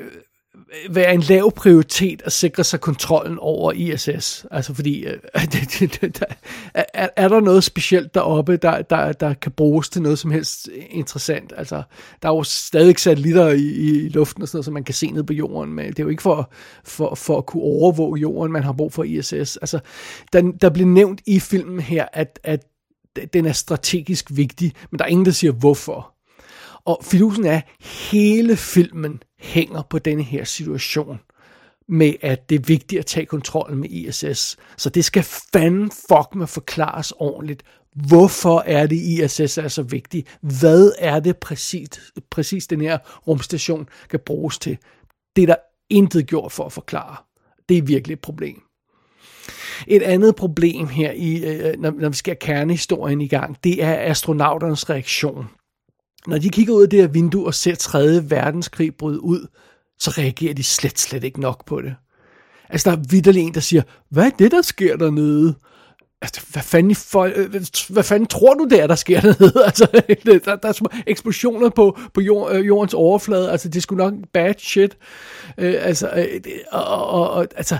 Øh, 0.71 0.95
være 0.95 1.13
en 1.13 1.21
lav 1.21 1.51
prioritet 1.51 2.21
at 2.25 2.31
sikre 2.31 2.63
sig 2.63 2.81
kontrollen 2.81 3.37
over 3.39 3.71
ISS. 3.71 4.45
Altså 4.51 4.73
fordi, 4.73 5.05
øh, 5.05 5.19
er, 6.73 7.09
er 7.15 7.27
der 7.27 7.39
noget 7.39 7.63
specielt 7.63 8.15
deroppe, 8.15 8.57
der, 8.57 8.81
der, 8.81 9.11
der 9.11 9.33
kan 9.33 9.51
bruges 9.51 9.89
til 9.89 10.01
noget 10.01 10.19
som 10.19 10.31
helst 10.31 10.69
interessant? 10.89 11.53
Altså, 11.57 11.83
der 12.21 12.29
er 12.29 12.35
jo 12.35 12.43
stadig 12.43 12.99
satellitter 12.99 13.49
i, 13.49 13.65
i 13.65 14.09
luften 14.09 14.41
og 14.41 14.47
sådan 14.47 14.57
noget, 14.57 14.65
så 14.65 14.71
man 14.71 14.83
kan 14.83 14.95
se 14.95 15.11
ned 15.11 15.23
på 15.23 15.33
jorden, 15.33 15.73
men 15.73 15.85
det 15.85 15.99
er 15.99 16.03
jo 16.03 16.09
ikke 16.09 16.23
for, 16.23 16.51
for, 16.83 17.15
for 17.15 17.37
at 17.37 17.45
kunne 17.45 17.63
overvåge 17.63 18.19
jorden, 18.19 18.51
man 18.51 18.63
har 18.63 18.73
brug 18.73 18.93
for 18.93 19.03
ISS. 19.03 19.57
Altså, 19.57 19.79
der, 20.33 20.51
der 20.61 20.69
bliver 20.69 20.89
nævnt 20.89 21.21
i 21.25 21.39
filmen 21.39 21.79
her, 21.79 22.05
at, 22.13 22.39
at 22.43 22.65
den 23.33 23.45
er 23.45 23.53
strategisk 23.53 24.25
vigtig, 24.29 24.73
men 24.91 24.99
der 24.99 25.05
er 25.05 25.09
ingen, 25.09 25.25
der 25.25 25.31
siger 25.31 25.51
hvorfor. 25.51 26.13
Og 26.85 26.99
fidusen 27.03 27.45
er, 27.45 27.61
hele 28.11 28.57
filmen 28.57 29.23
hænger 29.41 29.81
på 29.89 29.99
denne 29.99 30.23
her 30.23 30.43
situation 30.43 31.19
med, 31.87 32.13
at 32.21 32.49
det 32.49 32.55
er 32.55 32.63
vigtigt 32.67 32.99
at 32.99 33.05
tage 33.05 33.25
kontrollen 33.25 33.79
med 33.79 33.89
ISS. 33.89 34.57
Så 34.77 34.89
det 34.89 35.05
skal 35.05 35.23
fanden 35.53 35.91
fuck 35.91 36.35
med 36.35 36.47
forklares 36.47 37.13
ordentligt. 37.17 37.63
Hvorfor 37.95 38.63
er 38.65 38.87
det 38.87 38.95
ISS 38.95 39.57
er 39.57 39.67
så 39.67 39.83
vigtig? 39.83 40.25
Hvad 40.41 40.91
er 40.99 41.19
det 41.19 41.37
præcis, 41.37 41.87
præcis 42.29 42.67
den 42.67 42.81
her 42.81 42.97
rumstation 43.27 43.89
kan 44.09 44.19
bruges 44.25 44.59
til? 44.59 44.77
Det 45.35 45.41
er 45.41 45.45
der 45.47 45.55
intet 45.89 46.27
gjort 46.27 46.51
for 46.51 46.65
at 46.65 46.73
forklare. 46.73 47.15
Det 47.69 47.77
er 47.77 47.81
virkelig 47.81 48.13
et 48.13 48.21
problem. 48.21 48.61
Et 49.87 50.01
andet 50.01 50.35
problem 50.35 50.87
her, 50.87 51.11
i, 51.11 51.43
øh, 51.45 51.79
når, 51.79 51.91
når 51.91 52.09
vi 52.09 52.15
skal 52.15 52.31
have 52.31 52.55
kernehistorien 52.55 53.21
i 53.21 53.27
gang, 53.27 53.57
det 53.63 53.83
er 53.83 54.11
astronauternes 54.11 54.89
reaktion 54.89 55.45
når 56.27 56.37
de 56.37 56.49
kigger 56.49 56.73
ud 56.73 56.83
af 56.83 56.89
det 56.89 56.99
her 56.99 57.07
vindue 57.07 57.45
og 57.45 57.53
ser 57.53 57.75
3. 57.75 58.29
verdenskrig 58.29 58.95
bryde 58.95 59.23
ud, 59.23 59.47
så 59.99 60.11
reagerer 60.17 60.53
de 60.53 60.63
slet, 60.63 60.99
slet 60.99 61.23
ikke 61.23 61.41
nok 61.41 61.65
på 61.65 61.81
det. 61.81 61.95
Altså, 62.69 62.89
der 62.89 62.97
er 62.97 63.01
vidderlig 63.09 63.43
en, 63.43 63.53
der 63.53 63.59
siger, 63.59 63.81
hvad 64.09 64.25
er 64.25 64.29
det, 64.29 64.51
der 64.51 64.61
sker 64.61 64.97
dernede? 64.97 65.55
Altså, 66.21 66.41
hvad 66.51 66.61
fanden, 66.61 66.95
for, 66.95 67.23
øh, 67.35 67.63
hvad 67.89 68.03
fanden 68.03 68.27
tror 68.27 68.53
du, 68.53 68.67
der, 68.71 68.87
der 68.87 68.95
sker 68.95 69.21
dernede? 69.27 69.65
Altså, 69.65 69.87
der, 70.25 70.55
der 70.55 70.67
er 70.67 71.03
eksplosioner 71.07 71.69
på, 71.69 71.97
på 72.13 72.21
jord, 72.21 72.55
øh, 72.55 72.67
jordens 72.67 72.93
overflade. 72.93 73.51
Altså, 73.51 73.69
det 73.69 73.75
er 73.75 73.81
sgu 73.81 73.95
nok 73.95 74.13
bad 74.33 74.53
shit. 74.57 74.97
Øh, 75.57 75.75
altså, 75.79 76.09
øh, 76.09 76.41
og, 76.71 77.07
og, 77.07 77.29
og, 77.31 77.47
altså, 77.55 77.77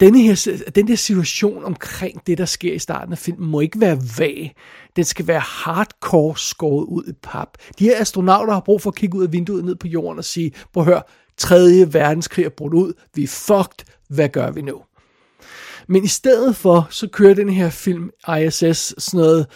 denne 0.00 0.22
her, 0.22 0.62
den 0.74 0.88
der 0.88 0.96
situation 0.96 1.64
omkring 1.64 2.26
det, 2.26 2.38
der 2.38 2.44
sker 2.44 2.72
i 2.72 2.78
starten 2.78 3.12
af 3.12 3.18
filmen, 3.18 3.50
må 3.50 3.60
ikke 3.60 3.80
være 3.80 3.98
vag. 4.18 4.54
Den 4.96 5.04
skal 5.04 5.26
være 5.26 5.40
hardcore 5.40 6.38
skåret 6.38 6.84
ud 6.84 7.04
i 7.08 7.12
pap. 7.22 7.48
De 7.78 7.84
her 7.84 8.00
astronauter 8.00 8.52
har 8.52 8.60
brug 8.60 8.82
for 8.82 8.90
at 8.90 8.96
kigge 8.96 9.18
ud 9.18 9.24
af 9.24 9.32
vinduet 9.32 9.64
ned 9.64 9.76
på 9.76 9.88
jorden 9.88 10.18
og 10.18 10.24
sige, 10.24 10.52
prøv 10.72 10.82
at 10.82 10.86
høre, 10.86 11.02
3. 11.36 11.92
verdenskrig 11.92 12.44
er 12.44 12.48
brudt 12.48 12.74
ud, 12.74 12.92
vi 13.14 13.22
er 13.22 13.28
fucked, 13.28 13.94
hvad 14.08 14.28
gør 14.28 14.50
vi 14.50 14.62
nu? 14.62 14.82
Men 15.88 16.04
i 16.04 16.08
stedet 16.08 16.56
for, 16.56 16.86
så 16.90 17.08
kører 17.08 17.34
den 17.34 17.48
her 17.48 17.70
film 17.70 18.10
ISS 18.40 18.94
sådan 18.98 19.18
noget 19.20 19.46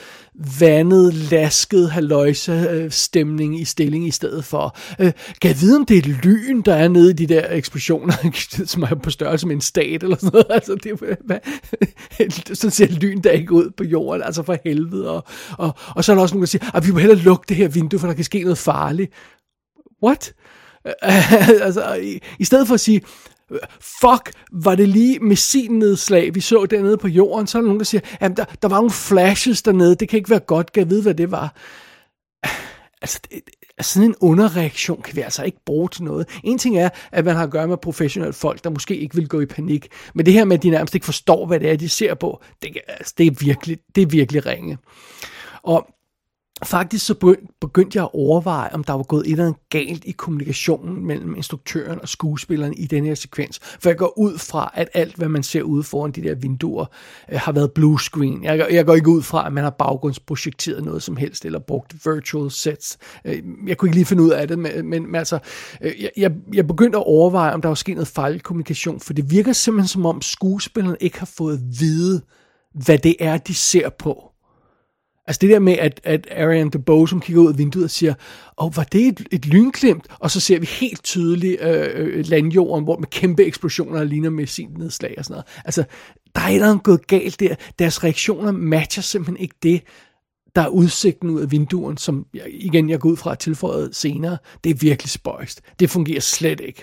vandet, 0.61 1.15
lasket, 1.15 1.91
haløjse 1.91 2.53
øh, 2.53 2.91
stemning 2.91 3.61
i 3.61 3.65
stilling 3.65 4.07
i 4.07 4.11
stedet 4.11 4.45
for. 4.45 4.77
Øh, 4.99 5.13
kan 5.41 5.49
jeg 5.49 5.61
vide, 5.61 5.77
om 5.77 5.87
det 5.87 5.99
er 5.99 6.09
lyn, 6.23 6.63
der 6.63 6.75
er 6.75 6.89
nede 6.89 7.11
i 7.11 7.13
de 7.13 7.27
der 7.27 7.47
eksplosioner, 7.51 8.15
som 8.67 8.83
er 8.83 8.95
på 8.95 9.11
størrelse 9.11 9.47
med 9.47 9.55
en 9.55 9.61
stat 9.61 10.03
eller 10.03 10.17
sådan 10.17 10.31
noget? 10.33 10.47
Altså, 10.61 10.75
det, 10.75 11.19
hvad, 11.25 11.39
sådan 12.57 12.71
ser 12.71 12.87
lyn 12.87 13.21
der 13.21 13.31
ikke 13.31 13.53
ud 13.53 13.71
på 13.77 13.85
jorden, 13.85 14.23
altså 14.23 14.43
for 14.43 14.57
helvede. 14.65 15.11
Og, 15.11 15.25
og, 15.59 15.75
og 15.97 16.05
så 16.05 16.13
er 16.13 16.17
der 16.17 16.23
også 16.23 16.35
nogen, 16.35 16.43
der 16.43 16.47
siger, 16.47 16.71
at 16.75 16.87
vi 16.87 16.93
må 16.93 16.99
hellere 16.99 17.19
lukke 17.19 17.45
det 17.49 17.57
her 17.57 17.69
vindue, 17.69 18.01
for 18.01 18.07
der 18.07 18.15
kan 18.15 18.25
ske 18.25 18.43
noget 18.43 18.59
farligt. 18.59 19.13
What? 20.03 20.35
altså, 21.63 21.95
i, 21.95 22.21
i 22.39 22.45
stedet 22.45 22.67
for 22.67 22.75
at 22.75 22.81
sige, 22.81 23.01
fuck, 23.81 24.33
var 24.53 24.75
det 24.75 24.89
lige 24.89 25.19
missilnedslag, 25.19 26.35
vi 26.35 26.41
så 26.41 26.67
dernede 26.67 26.97
på 26.97 27.09
jorden, 27.09 27.47
så 27.47 27.59
er 27.59 27.63
der 27.63 27.67
nogen, 27.67 27.81
der 27.81 27.85
siger, 27.85 28.01
jamen 28.21 28.37
der, 28.37 28.45
der 28.63 28.69
var 28.69 28.77
nogle 28.77 28.91
flashes 28.91 29.63
dernede, 29.63 29.95
det 29.95 30.09
kan 30.09 30.17
ikke 30.17 30.31
være 30.31 30.41
godt, 30.41 30.73
kan 30.73 30.81
jeg 30.81 30.91
vide, 30.91 31.03
hvad 31.03 31.15
det 31.15 31.31
var? 31.31 31.55
Altså, 33.03 33.21
det, 33.31 33.41
altså, 33.79 33.93
sådan 33.93 34.09
en 34.09 34.15
underreaktion 34.21 35.03
kan 35.03 35.17
vi 35.17 35.21
altså 35.21 35.43
ikke 35.43 35.59
bruge 35.67 35.89
til 35.89 36.05
noget. 36.05 36.29
En 36.45 36.59
ting 36.59 36.79
er, 36.79 36.89
at 37.13 37.25
man 37.25 37.37
har 37.37 37.43
at 37.43 37.51
gøre 37.51 37.69
med 37.69 37.77
professionelle 37.77 38.33
folk, 38.33 38.65
der 38.65 38.71
måske 38.71 38.97
ikke 38.97 39.15
vil 39.15 39.29
gå 39.29 39.41
i 39.41 39.47
panik, 39.47 39.89
men 40.15 40.27
det 40.27 40.35
her 40.35 40.45
med, 40.45 40.57
at 40.57 40.63
de 40.63 40.71
nærmest 40.71 40.95
ikke 40.95 41.05
forstår, 41.05 41.47
hvad 41.47 41.61
det 41.61 41.71
er, 41.71 41.77
de 41.77 41.89
ser 41.89 42.15
på, 42.15 42.43
det, 42.63 42.77
altså, 42.89 43.15
det, 43.19 43.27
er, 43.27 43.31
virkelig, 43.41 43.79
det 43.95 44.03
er 44.03 44.07
virkelig 44.07 44.47
ringe. 44.47 44.79
Og 45.63 45.87
Faktisk 46.65 47.07
så 47.07 47.37
begyndte 47.61 47.97
jeg 47.97 48.05
at 48.05 48.11
overveje, 48.15 48.73
om 48.73 48.85
der 48.85 48.93
var 48.93 49.03
gået 49.03 49.27
et 49.27 49.31
eller 49.31 49.45
andet 49.45 49.61
galt 49.71 50.05
i 50.05 50.11
kommunikationen 50.11 51.07
mellem 51.07 51.35
instruktøren 51.37 52.01
og 52.01 52.09
skuespilleren 52.09 52.75
i 52.75 52.87
den 52.87 53.05
her 53.05 53.15
sekvens. 53.15 53.59
For 53.63 53.89
jeg 53.89 53.97
går 53.97 54.19
ud 54.19 54.39
fra, 54.39 54.71
at 54.75 54.89
alt, 54.95 55.17
hvad 55.17 55.29
man 55.29 55.43
ser 55.43 55.63
ude 55.63 55.83
foran 55.83 56.13
de 56.13 56.23
der 56.23 56.35
vinduer, 56.35 56.87
øh, 57.33 57.41
har 57.41 57.53
været 57.53 57.73
blue 57.73 58.01
screen. 58.01 58.45
Jeg, 58.45 58.69
jeg 58.71 58.87
går 58.87 58.95
ikke 58.95 59.09
ud 59.09 59.23
fra, 59.23 59.47
at 59.47 59.53
man 59.53 59.65
har 59.65 59.71
baggrundsprojekteret 59.71 60.85
noget 60.85 61.03
som 61.03 61.17
helst, 61.17 61.45
eller 61.45 61.59
brugt 61.59 61.95
virtual 62.07 62.51
sets. 62.51 62.99
Øh, 63.25 63.43
jeg 63.67 63.77
kunne 63.77 63.89
ikke 63.89 63.97
lige 63.97 64.07
finde 64.07 64.23
ud 64.23 64.31
af 64.31 64.49
det, 64.49 64.59
men, 64.59 64.87
men 64.91 65.15
altså, 65.15 65.39
øh, 65.83 65.93
jeg, 66.17 66.33
jeg 66.55 66.67
begyndte 66.67 66.99
at 66.99 67.05
overveje, 67.07 67.55
om 67.55 67.63
der 67.63 67.69
var 67.69 67.75
sket 67.75 67.95
noget 67.95 68.09
fejl 68.09 68.35
i 68.35 68.39
kommunikation, 68.39 69.01
for 69.01 69.13
det 69.13 69.31
virker 69.31 69.53
simpelthen 69.53 69.89
som 69.89 70.07
om 70.07 70.23
skuespilleren 70.23 70.97
ikke 71.01 71.19
har 71.19 71.31
fået 71.37 71.55
at 71.55 71.63
vide, 71.81 72.23
hvad 72.75 72.99
det 72.99 73.17
er, 73.21 73.37
de 73.37 73.55
ser 73.55 73.89
på. 73.89 74.30
Altså 75.27 75.39
det 75.41 75.51
der 75.51 75.59
med, 75.59 75.73
at, 75.73 76.01
at 76.05 76.29
Ariane 76.37 76.71
DeBose, 76.71 77.21
kigger 77.21 77.43
ud 77.43 77.53
af 77.53 77.59
vinduet 77.59 77.85
og 77.85 77.91
siger, 77.91 78.15
åh, 78.59 78.67
oh, 78.67 78.77
var 78.77 78.85
det 78.85 79.07
et, 79.07 79.29
et 79.31 79.47
lynklimt? 79.47 80.07
Og 80.19 80.31
så 80.31 80.41
ser 80.41 80.59
vi 80.59 80.67
helt 80.67 81.05
tydeligt 81.05 81.61
øh, 81.61 81.89
øh 81.95 82.27
landjorden, 82.27 82.85
hvor 82.85 82.99
med 82.99 83.09
kæmpe 83.09 83.45
eksplosioner, 83.45 84.05
ligner 84.05 84.31
med 84.31 84.47
sin 84.47 84.71
nedslag 84.79 85.15
og 85.19 85.25
sådan 85.25 85.35
noget. 85.35 85.47
Altså, 85.65 85.85
der 86.35 86.41
er 86.41 86.47
et 86.47 86.55
eller 86.55 86.69
andet 86.71 86.83
gået 86.83 87.07
galt 87.07 87.41
der. 87.41 87.55
Deres 87.79 88.05
reaktioner 88.05 88.53
matcher 88.53 89.03
simpelthen 89.03 89.43
ikke 89.43 89.57
det, 89.63 89.83
der 90.55 90.63
er 90.63 90.69
udsigten 90.69 91.31
ud 91.31 91.41
af 91.41 91.51
vinduerne, 91.51 91.99
som 91.99 92.27
jeg, 92.35 92.47
igen 92.49 92.91
jeg 92.91 93.01
går 93.01 93.09
ud 93.09 93.17
fra 93.17 93.33
at 93.33 93.39
tilføjet 93.39 93.97
senere, 93.97 94.39
det 94.65 94.71
er 94.71 94.75
virkelig 94.75 95.11
spøjst. 95.11 95.61
Det 95.81 95.91
fungerer 95.91 96.21
slet 96.21 96.61
ikke. 96.61 96.83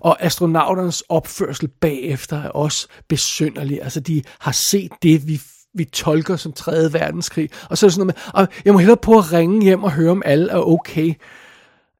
Og 0.00 0.22
astronauternes 0.22 1.00
opførsel 1.08 1.68
bagefter 1.68 2.36
er 2.42 2.48
også 2.48 2.88
besynderlig. 3.08 3.82
Altså 3.82 4.00
de 4.00 4.22
har 4.38 4.52
set 4.52 4.90
det, 5.02 5.28
vi 5.28 5.40
vi 5.78 5.84
tolker 5.84 6.36
som 6.36 6.52
3. 6.52 6.92
verdenskrig. 6.92 7.50
Og 7.70 7.78
så 7.78 7.86
er 7.86 7.88
det 7.88 7.94
sådan 7.94 8.06
noget 8.06 8.20
med, 8.34 8.42
og 8.42 8.48
jeg 8.64 8.72
må 8.72 8.78
hellere 8.78 8.96
på 8.96 9.18
at 9.18 9.32
ringe 9.32 9.62
hjem 9.62 9.84
og 9.84 9.92
høre, 9.92 10.10
om 10.10 10.22
alle 10.24 10.50
er 10.50 10.58
okay. 10.58 11.14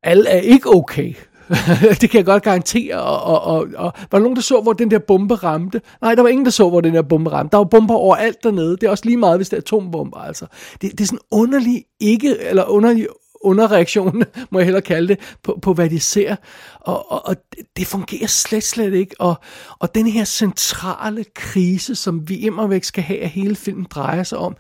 Alle 0.02 0.28
er 0.28 0.40
ikke 0.40 0.74
okay. 0.74 1.14
det 2.00 2.10
kan 2.10 2.18
jeg 2.18 2.24
godt 2.24 2.42
garantere. 2.42 3.02
Og, 3.02 3.22
og, 3.22 3.42
og, 3.42 3.68
og 3.76 3.92
var 4.10 4.18
der 4.18 4.22
nogen, 4.22 4.36
der 4.36 4.42
så, 4.42 4.60
hvor 4.60 4.72
den 4.72 4.90
der 4.90 4.98
bombe 4.98 5.34
ramte? 5.34 5.80
Nej, 6.02 6.14
der 6.14 6.22
var 6.22 6.28
ingen, 6.28 6.44
der 6.44 6.50
så, 6.50 6.68
hvor 6.68 6.80
den 6.80 6.94
der 6.94 7.02
bombe 7.02 7.30
ramte. 7.30 7.50
Der 7.52 7.56
var 7.56 7.64
bomber 7.64 7.94
overalt 7.94 8.42
dernede. 8.42 8.70
Det 8.70 8.82
er 8.82 8.90
også 8.90 9.04
lige 9.04 9.16
meget, 9.16 9.38
hvis 9.38 9.48
det 9.48 9.56
er 9.56 9.60
atombomber. 9.60 10.18
Altså. 10.18 10.46
Det, 10.82 10.92
det 10.92 11.00
er 11.00 11.04
sådan 11.04 11.18
underlig 11.30 11.84
ikke, 12.00 12.38
eller 12.38 12.64
underlig 12.64 13.06
underreaktion, 13.40 14.22
må 14.50 14.58
jeg 14.58 14.66
hellere 14.66 14.82
kalde 14.82 15.08
det, 15.08 15.36
på, 15.42 15.58
på 15.62 15.74
hvad 15.74 15.90
de 15.90 16.00
ser. 16.00 16.36
Og, 16.80 17.12
og, 17.12 17.26
og 17.26 17.36
det 17.76 17.86
fungerer 17.86 18.26
slet, 18.26 18.64
slet 18.64 18.94
ikke. 18.94 19.14
Og, 19.18 19.34
og 19.78 19.94
den 19.94 20.06
her 20.06 20.24
centrale 20.24 21.24
krise, 21.34 21.94
som 21.94 22.28
vi 22.28 22.36
immer 22.36 22.66
væk 22.66 22.84
skal 22.84 23.02
have, 23.02 23.20
at 23.20 23.30
hele 23.30 23.56
filmen 23.56 23.86
drejer 23.90 24.22
sig 24.22 24.38
om, 24.38 24.56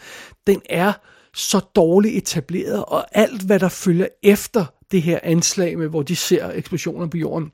den 0.46 0.62
er 0.70 0.92
så 1.34 1.58
dårligt 1.58 2.16
etableret, 2.16 2.84
og 2.84 3.06
alt 3.12 3.42
hvad 3.42 3.58
der 3.58 3.68
følger 3.68 4.06
efter 4.22 4.64
det 4.90 5.02
her 5.02 5.20
anslag 5.22 5.78
med, 5.78 5.88
hvor 5.88 6.02
de 6.02 6.16
ser 6.16 6.50
eksplosioner 6.50 7.06
på 7.06 7.16
jorden, 7.16 7.52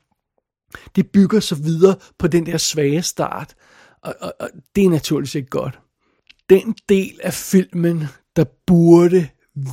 det 0.95 1.11
bygger 1.11 1.39
så 1.39 1.55
videre 1.55 1.95
på 2.19 2.27
den 2.27 2.45
der 2.45 2.57
svage 2.57 3.01
start. 3.01 3.55
Og, 4.03 4.15
og, 4.21 4.33
og 4.39 4.49
det 4.75 4.83
er 4.83 4.89
naturligvis 4.89 5.35
ikke 5.35 5.49
godt. 5.49 5.79
Den 6.49 6.75
del 6.89 7.19
af 7.23 7.33
filmen, 7.33 8.03
der 8.35 8.45
burde 8.67 9.27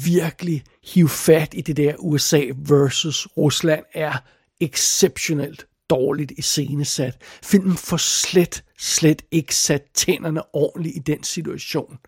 virkelig 0.04 0.64
hive 0.84 1.08
fat 1.08 1.54
i 1.54 1.60
det 1.60 1.76
der 1.76 1.94
USA 1.98 2.42
versus 2.56 3.26
Rusland, 3.36 3.84
er 3.94 4.12
exceptionelt 4.60 5.66
dårligt 5.90 6.32
iscenesat. 6.38 7.16
Filmen 7.42 7.76
får 7.76 7.96
slet, 7.96 8.64
slet 8.78 9.22
ikke 9.30 9.54
sat 9.54 9.82
tænderne 9.94 10.54
ordentligt 10.54 10.96
i 10.96 10.98
den 10.98 11.22
situation. 11.22 11.98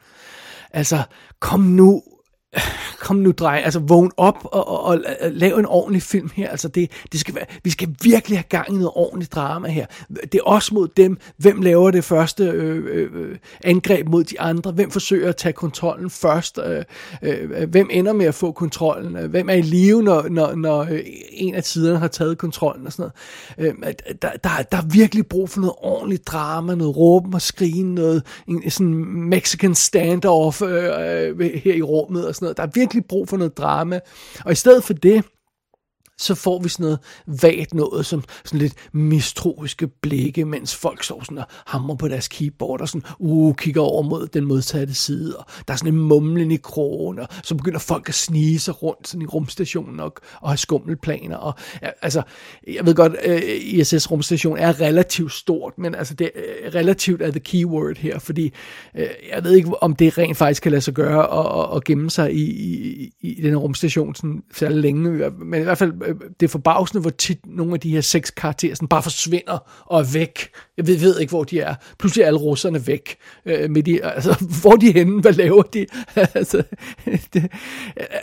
Altså, 0.70 1.02
kom 1.40 1.60
nu 1.60 2.02
kom 3.00 3.16
nu 3.16 3.30
drej, 3.30 3.62
altså 3.64 3.78
vågn 3.78 4.10
op 4.16 4.38
og, 4.44 4.68
og, 4.68 4.84
og, 4.84 5.00
og 5.20 5.30
lav 5.30 5.56
en 5.56 5.66
ordentlig 5.66 6.02
film 6.02 6.30
her. 6.34 6.50
Altså 6.50 6.68
det, 6.68 6.90
det 7.12 7.20
skal 7.20 7.34
være, 7.34 7.44
vi 7.64 7.70
skal 7.70 7.88
virkelig 8.02 8.38
have 8.38 8.44
gang 8.48 8.68
i 8.68 8.72
noget 8.72 8.90
ordentligt 8.94 9.34
drama 9.34 9.68
her. 9.68 9.86
Det 10.08 10.34
er 10.34 10.44
også 10.44 10.74
mod 10.74 10.88
dem, 10.96 11.18
hvem 11.36 11.62
laver 11.62 11.90
det 11.90 12.04
første 12.04 12.44
øh, 12.44 12.84
øh, 12.92 13.10
øh, 13.14 13.36
angreb 13.64 14.08
mod 14.08 14.24
de 14.24 14.40
andre, 14.40 14.70
hvem 14.70 14.90
forsøger 14.90 15.28
at 15.28 15.36
tage 15.36 15.52
kontrollen 15.52 16.10
først, 16.10 16.58
øh, 16.66 16.84
øh, 17.22 17.70
hvem 17.70 17.88
ender 17.90 18.12
med 18.12 18.26
at 18.26 18.34
få 18.34 18.52
kontrollen, 18.52 19.30
hvem 19.30 19.48
er 19.48 19.54
i 19.54 19.62
live, 19.62 20.02
når, 20.02 20.28
når, 20.28 20.54
når 20.54 20.80
øh, 20.80 21.00
en 21.30 21.54
af 21.54 21.62
tiderne 21.62 21.98
har 21.98 22.08
taget 22.08 22.38
kontrollen 22.38 22.86
og 22.86 22.92
sådan 22.92 23.10
noget. 23.58 23.74
Øh, 23.82 23.92
der, 24.22 24.30
der, 24.44 24.50
der 24.72 24.76
er 24.76 24.86
virkelig 24.92 25.26
brug 25.26 25.50
for 25.50 25.60
noget 25.60 25.74
ordentligt 25.78 26.26
drama, 26.26 26.74
noget 26.74 26.96
råben 26.96 27.34
og 27.34 27.42
skrigen, 27.42 27.94
noget 27.94 28.22
en, 28.48 28.70
sådan 28.70 28.94
Mexican 29.28 29.74
standoff 29.74 30.62
øh, 30.62 31.38
øh 31.38 31.50
her 31.64 31.74
i 31.74 31.82
rummet 31.82 32.28
og 32.28 32.34
sådan 32.34 32.43
noget. 32.44 32.56
Der 32.56 32.62
er 32.62 32.70
virkelig 32.74 33.04
brug 33.04 33.28
for 33.28 33.36
noget 33.36 33.56
drama. 33.56 34.00
Og 34.44 34.52
i 34.52 34.54
stedet 34.54 34.84
for 34.84 34.92
det, 34.92 35.24
så 36.18 36.34
får 36.34 36.62
vi 36.62 36.68
sådan 36.68 36.84
noget 36.84 36.98
vagt 37.42 37.74
noget, 37.74 38.06
som 38.06 38.24
sådan 38.44 38.60
lidt 38.60 38.74
mistroiske 38.92 39.88
blikke, 39.88 40.44
mens 40.44 40.76
folk 40.76 41.02
står 41.02 41.22
sådan 41.24 41.38
og 41.38 41.44
hamrer 41.66 41.96
på 41.96 42.08
deres 42.08 42.28
keyboard 42.28 42.80
og 42.80 42.88
sådan, 42.88 43.02
uh, 43.18 43.54
kigger 43.54 43.80
over 43.80 44.02
mod 44.02 44.26
den 44.26 44.44
modsatte 44.44 44.94
side, 44.94 45.36
og 45.36 45.46
der 45.68 45.74
er 45.74 45.78
sådan 45.78 45.94
en 45.94 46.00
mumlen 46.00 46.50
i 46.50 46.56
krogen, 46.56 47.18
og 47.18 47.28
så 47.42 47.54
begynder 47.54 47.78
folk 47.78 48.08
at 48.08 48.14
snige 48.14 48.58
sig 48.58 48.82
rundt 48.82 49.08
sådan 49.08 49.22
i 49.22 49.26
rumstationen 49.26 50.00
og, 50.00 50.14
og 50.40 50.50
have 50.50 50.56
skummelplaner, 50.56 51.36
og 51.36 51.54
ja, 51.82 51.88
altså, 52.02 52.22
jeg 52.66 52.86
ved 52.86 52.94
godt, 52.94 53.12
øh, 53.24 53.34
uh, 53.34 53.74
ISS 53.74 54.10
rumstation 54.10 54.58
er 54.58 54.80
relativt 54.80 55.32
stort, 55.32 55.72
men 55.78 55.94
altså 55.94 56.14
det 56.14 56.30
uh, 56.34 56.74
relativt 56.74 57.22
er 57.22 57.30
the 57.30 57.40
keyword 57.40 57.98
her, 57.98 58.18
fordi 58.18 58.52
uh, 58.94 59.00
jeg 59.32 59.44
ved 59.44 59.52
ikke, 59.52 59.82
om 59.82 59.96
det 59.96 60.18
rent 60.18 60.36
faktisk 60.36 60.62
kan 60.62 60.72
lade 60.72 60.82
sig 60.82 60.94
gøre 60.94 61.22
at, 61.72 61.76
at 61.76 61.84
gemme 61.84 62.10
sig 62.10 62.34
i, 62.34 62.42
i, 62.42 63.12
i 63.20 63.42
den 63.42 63.50
her 63.50 63.56
rumstation 63.56 64.14
sådan 64.14 64.42
særlig 64.54 64.78
længe, 64.78 65.30
men 65.30 65.60
i 65.60 65.64
hvert 65.64 65.78
fald 65.78 65.92
Øh, 66.06 66.14
det 66.40 66.46
er 66.46 66.50
forbavsende, 66.50 67.00
hvor 67.00 67.10
tit 67.10 67.46
nogle 67.46 67.74
af 67.74 67.80
de 67.80 67.90
her 67.90 68.00
seks 68.00 68.30
karakterer 68.30 68.74
sådan 68.74 68.88
bare 68.88 69.02
forsvinder 69.02 69.84
og 69.86 70.00
er 70.00 70.04
væk. 70.12 70.48
Jeg 70.76 70.86
ved, 70.86 70.98
ved 70.98 71.20
ikke, 71.20 71.30
hvor 71.30 71.44
de 71.44 71.60
er. 71.60 71.74
Pludselig 71.98 72.22
er 72.22 72.26
alle 72.26 72.38
russerne 72.38 72.86
væk. 72.86 73.16
Øh, 73.46 73.70
med 73.70 73.82
de, 73.82 74.04
altså, 74.04 74.44
hvor 74.60 74.72
er 74.72 74.76
de 74.76 74.92
henne? 74.92 75.20
Hvad 75.20 75.32
laver 75.32 75.62
de? 75.62 75.86
altså, 76.34 76.62
det, 77.34 77.52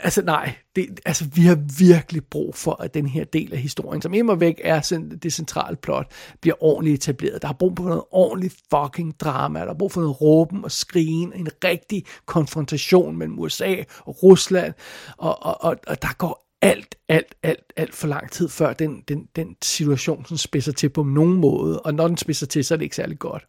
altså, 0.03 0.21
nej. 0.21 0.55
Det, 0.75 0.99
altså, 1.05 1.25
vi 1.35 1.41
har 1.41 1.59
virkelig 1.79 2.25
brug 2.25 2.55
for, 2.55 2.83
at 2.83 2.93
den 2.93 3.05
her 3.05 3.23
del 3.23 3.53
af 3.53 3.59
historien, 3.59 4.01
som 4.01 4.13
immer 4.13 4.35
væk 4.35 4.61
er 4.63 4.99
det 5.23 5.33
centrale 5.33 5.75
plot, 5.75 6.11
bliver 6.41 6.63
ordentligt 6.63 6.93
etableret. 6.93 7.41
Der 7.41 7.47
er 7.47 7.53
brug 7.53 7.73
for 7.77 7.83
noget 7.83 8.03
ordentligt 8.11 8.55
fucking 8.73 9.19
drama. 9.19 9.59
Der 9.59 9.69
er 9.69 9.77
brug 9.77 9.91
for 9.91 10.01
noget 10.01 10.21
råben 10.21 10.63
og 10.63 10.71
skrigen. 10.71 11.33
En 11.35 11.47
rigtig 11.63 12.05
konfrontation 12.25 13.17
mellem 13.17 13.39
USA 13.39 13.75
og 14.05 14.23
Rusland. 14.23 14.73
Og, 15.17 15.43
og, 15.43 15.63
og, 15.63 15.75
og 15.87 16.01
der 16.01 16.13
går 16.17 16.50
alt, 16.61 16.95
alt, 17.09 17.35
alt, 17.43 17.73
alt 17.75 17.95
for 17.95 18.07
lang 18.07 18.31
tid, 18.31 18.49
før 18.49 18.73
den, 18.73 19.03
den, 19.07 19.27
den 19.35 19.55
situation 19.61 20.25
sådan 20.25 20.37
spidser 20.37 20.71
til 20.71 20.89
på 20.89 21.03
nogen 21.03 21.33
måde. 21.33 21.81
Og 21.81 21.93
når 21.93 22.07
den 22.07 22.17
spidser 22.17 22.47
til, 22.47 22.65
så 22.65 22.73
er 22.73 22.77
det 22.77 22.83
ikke 22.83 22.95
særlig 22.95 23.19
godt. 23.19 23.47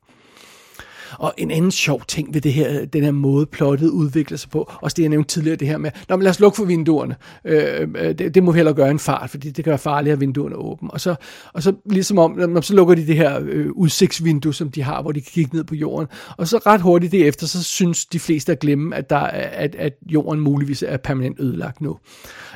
Og 1.18 1.34
en 1.38 1.50
anden 1.50 1.70
sjov 1.70 2.02
ting 2.08 2.34
ved 2.34 2.40
det 2.40 2.52
her, 2.52 2.84
den 2.84 3.04
her 3.04 3.10
måde, 3.10 3.46
plottet 3.46 3.88
udvikler 3.88 4.38
sig 4.38 4.50
på, 4.50 4.70
også 4.82 4.94
det 4.94 5.02
jeg 5.02 5.10
nævnte 5.10 5.28
tidligere, 5.28 5.56
det 5.56 5.68
her 5.68 5.78
med, 5.78 5.90
Nå, 6.08 6.16
men 6.16 6.22
lad 6.22 6.30
os 6.30 6.40
lukke 6.40 6.56
for 6.56 6.64
vinduerne. 6.64 7.16
Øh, 7.44 7.88
øh 7.94 8.18
det, 8.18 8.34
det, 8.34 8.42
må 8.42 8.52
vi 8.52 8.56
hellere 8.56 8.74
gøre 8.74 8.90
en 8.90 8.98
fart, 8.98 9.30
fordi 9.30 9.50
det 9.50 9.64
kan 9.64 9.70
være 9.70 9.78
farligt 9.78 10.12
at 10.12 10.20
vinduerne 10.20 10.54
er 10.54 10.58
åbne. 10.58 10.90
Og 10.90 11.00
så, 11.00 11.14
og 11.52 11.62
så 11.62 11.72
ligesom 11.90 12.18
om, 12.18 12.62
så 12.62 12.74
lukker 12.74 12.94
de 12.94 13.06
det 13.06 13.16
her 13.16 13.40
øh, 13.42 13.70
udsigtsvindue, 13.72 14.54
som 14.54 14.70
de 14.70 14.82
har, 14.82 15.02
hvor 15.02 15.12
de 15.12 15.20
kan 15.20 15.30
kigge 15.32 15.56
ned 15.56 15.64
på 15.64 15.74
jorden. 15.74 16.08
Og 16.36 16.48
så 16.48 16.58
ret 16.66 16.80
hurtigt 16.80 17.12
derefter, 17.12 17.46
så 17.46 17.62
synes 17.62 18.06
de 18.06 18.18
fleste 18.18 18.52
at 18.52 18.58
glemme, 18.58 18.96
at, 18.96 19.10
der, 19.10 19.18
at, 19.18 19.74
at 19.74 19.92
jorden 20.12 20.40
muligvis 20.40 20.82
er 20.82 20.96
permanent 20.96 21.40
ødelagt 21.40 21.80
nu. 21.80 21.98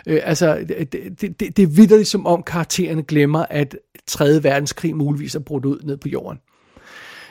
Øh, 0.06 0.20
altså, 0.24 0.64
det, 0.68 0.92
det, 0.92 1.20
det, 1.40 1.56
det 1.56 1.62
er 1.62 1.66
vidderligt 1.66 2.08
som 2.08 2.26
om 2.26 2.42
karaktererne 2.42 3.02
glemmer, 3.02 3.44
at 3.50 3.76
3. 4.06 4.42
verdenskrig 4.42 4.96
muligvis 4.96 5.34
er 5.34 5.40
brudt 5.40 5.64
ud 5.64 5.80
ned 5.84 5.96
på 5.96 6.08
jorden. 6.08 6.38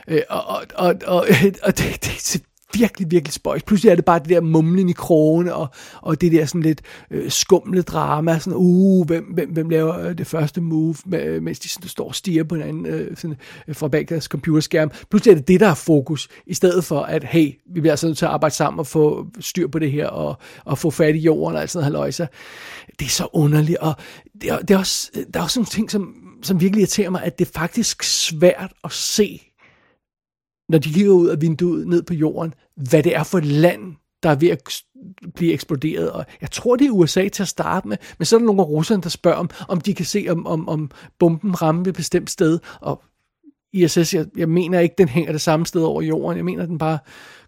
Øh, 0.07 0.21
og, 0.29 0.47
og, 0.47 0.65
og, 0.75 0.95
og, 1.07 1.27
og 1.63 1.77
det, 1.77 2.03
det, 2.03 2.43
virkelig, 2.79 3.11
virkelig 3.11 3.33
spøjs. 3.33 3.63
Pludselig 3.63 3.91
er 3.91 3.95
det 3.95 4.05
bare 4.05 4.19
det 4.19 4.29
der 4.29 4.41
mumlen 4.41 4.89
i 4.89 4.93
krogen, 4.93 5.49
og, 5.49 5.67
og 6.01 6.21
det 6.21 6.31
der 6.31 6.45
sådan 6.45 6.61
lidt 6.61 6.81
øh, 7.11 7.31
skumle 7.31 7.81
drama, 7.81 8.39
sådan, 8.39 8.53
uh, 8.55 9.05
hvem, 9.05 9.23
hvem, 9.23 9.49
hvem 9.49 9.69
laver 9.69 9.99
øh, 9.99 10.17
det 10.17 10.27
første 10.27 10.61
move, 10.61 10.95
med, 11.05 11.23
øh, 11.23 11.43
mens 11.43 11.59
de 11.59 11.69
sådan, 11.69 11.89
står 11.89 12.07
og 12.07 12.15
stiger 12.15 12.43
på 12.43 12.55
hinanden 12.55 12.85
øh, 12.85 13.17
sådan, 13.17 13.37
øh, 13.67 13.75
fra 13.75 13.87
bag 13.87 14.05
deres 14.09 14.23
computerskærm. 14.23 14.91
Pludselig 15.09 15.31
er 15.31 15.35
det 15.35 15.47
det, 15.47 15.59
der 15.59 15.67
er 15.67 15.73
fokus, 15.73 16.27
i 16.47 16.53
stedet 16.53 16.83
for 16.83 17.01
at, 17.01 17.23
hey, 17.23 17.53
vi 17.73 17.81
bliver 17.81 17.93
altså 17.93 18.07
nødt 18.07 18.17
til 18.17 18.25
at 18.25 18.31
arbejde 18.31 18.55
sammen 18.55 18.79
og 18.79 18.87
få 18.87 19.27
styr 19.39 19.67
på 19.67 19.79
det 19.79 19.91
her, 19.91 20.07
og, 20.07 20.37
og 20.65 20.77
få 20.77 20.91
fat 20.91 21.15
i 21.15 21.19
jorden 21.19 21.55
og 21.55 21.61
alt 21.61 21.71
sådan 21.71 21.91
noget 21.91 22.29
Det 22.99 23.05
er 23.05 23.09
så 23.09 23.27
underligt, 23.33 23.77
og 23.77 23.93
det 24.41 24.49
er, 24.49 24.59
det 24.59 24.71
er 24.71 24.77
også, 24.77 25.11
der 25.33 25.39
er 25.39 25.43
også 25.43 25.59
nogle 25.59 25.69
ting, 25.69 25.91
som, 25.91 26.15
som 26.43 26.61
virkelig 26.61 26.81
irriterer 26.81 27.09
mig, 27.09 27.23
at 27.23 27.39
det 27.39 27.47
er 27.47 27.51
faktisk 27.53 28.03
svært 28.03 28.71
at 28.83 28.91
se 28.91 29.41
når 30.69 30.77
de 30.77 30.93
kigger 30.93 31.11
ud 31.11 31.27
af 31.27 31.41
vinduet 31.41 31.87
ned 31.87 32.03
på 32.03 32.13
jorden, 32.13 32.53
hvad 32.75 33.03
det 33.03 33.15
er 33.15 33.23
for 33.23 33.37
et 33.37 33.45
land, 33.45 33.95
der 34.23 34.29
er 34.29 34.35
ved 34.35 34.49
at 34.49 34.81
blive 35.35 35.53
eksploderet. 35.53 36.11
Og 36.11 36.25
jeg 36.41 36.51
tror, 36.51 36.75
det 36.75 36.87
er 36.87 36.91
USA 36.91 37.27
til 37.27 37.43
at 37.43 37.47
starte 37.47 37.87
med, 37.87 37.97
men 38.17 38.25
så 38.25 38.35
er 38.35 38.39
der 38.39 38.45
nogle 38.45 38.61
af 38.61 38.67
russerne, 38.67 39.01
der 39.01 39.09
spørger, 39.09 39.37
om, 39.37 39.49
om 39.67 39.81
de 39.81 39.93
kan 39.93 40.05
se, 40.05 40.25
om, 40.29 40.47
om, 40.47 40.69
om 40.69 40.91
bomben 41.19 41.61
rammer 41.61 41.87
et 41.87 41.95
bestemt 41.95 42.29
sted. 42.29 42.59
Og 42.81 43.03
ISS, 43.73 44.13
jeg, 44.13 44.25
jeg 44.37 44.49
mener 44.49 44.79
ikke, 44.79 44.95
den 44.97 45.09
hænger 45.09 45.31
det 45.31 45.41
samme 45.41 45.65
sted 45.65 45.81
over 45.81 46.01
jorden. 46.01 46.37
Jeg 46.37 46.45
mener, 46.45 46.65
den 46.65 46.77
bare 46.77 46.99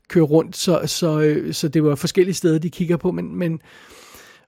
kører 0.10 0.26
rundt, 0.26 0.58
så, 0.58 0.82
så, 0.86 1.20
øh, 1.20 1.54
så 1.54 1.68
det 1.68 1.84
var 1.84 1.96
forskellige 1.96 2.36
steder, 2.36 2.60
de 2.60 2.70
kigger 2.70 2.98
på. 2.98 3.12
Men, 3.12 3.36
men 3.36 3.62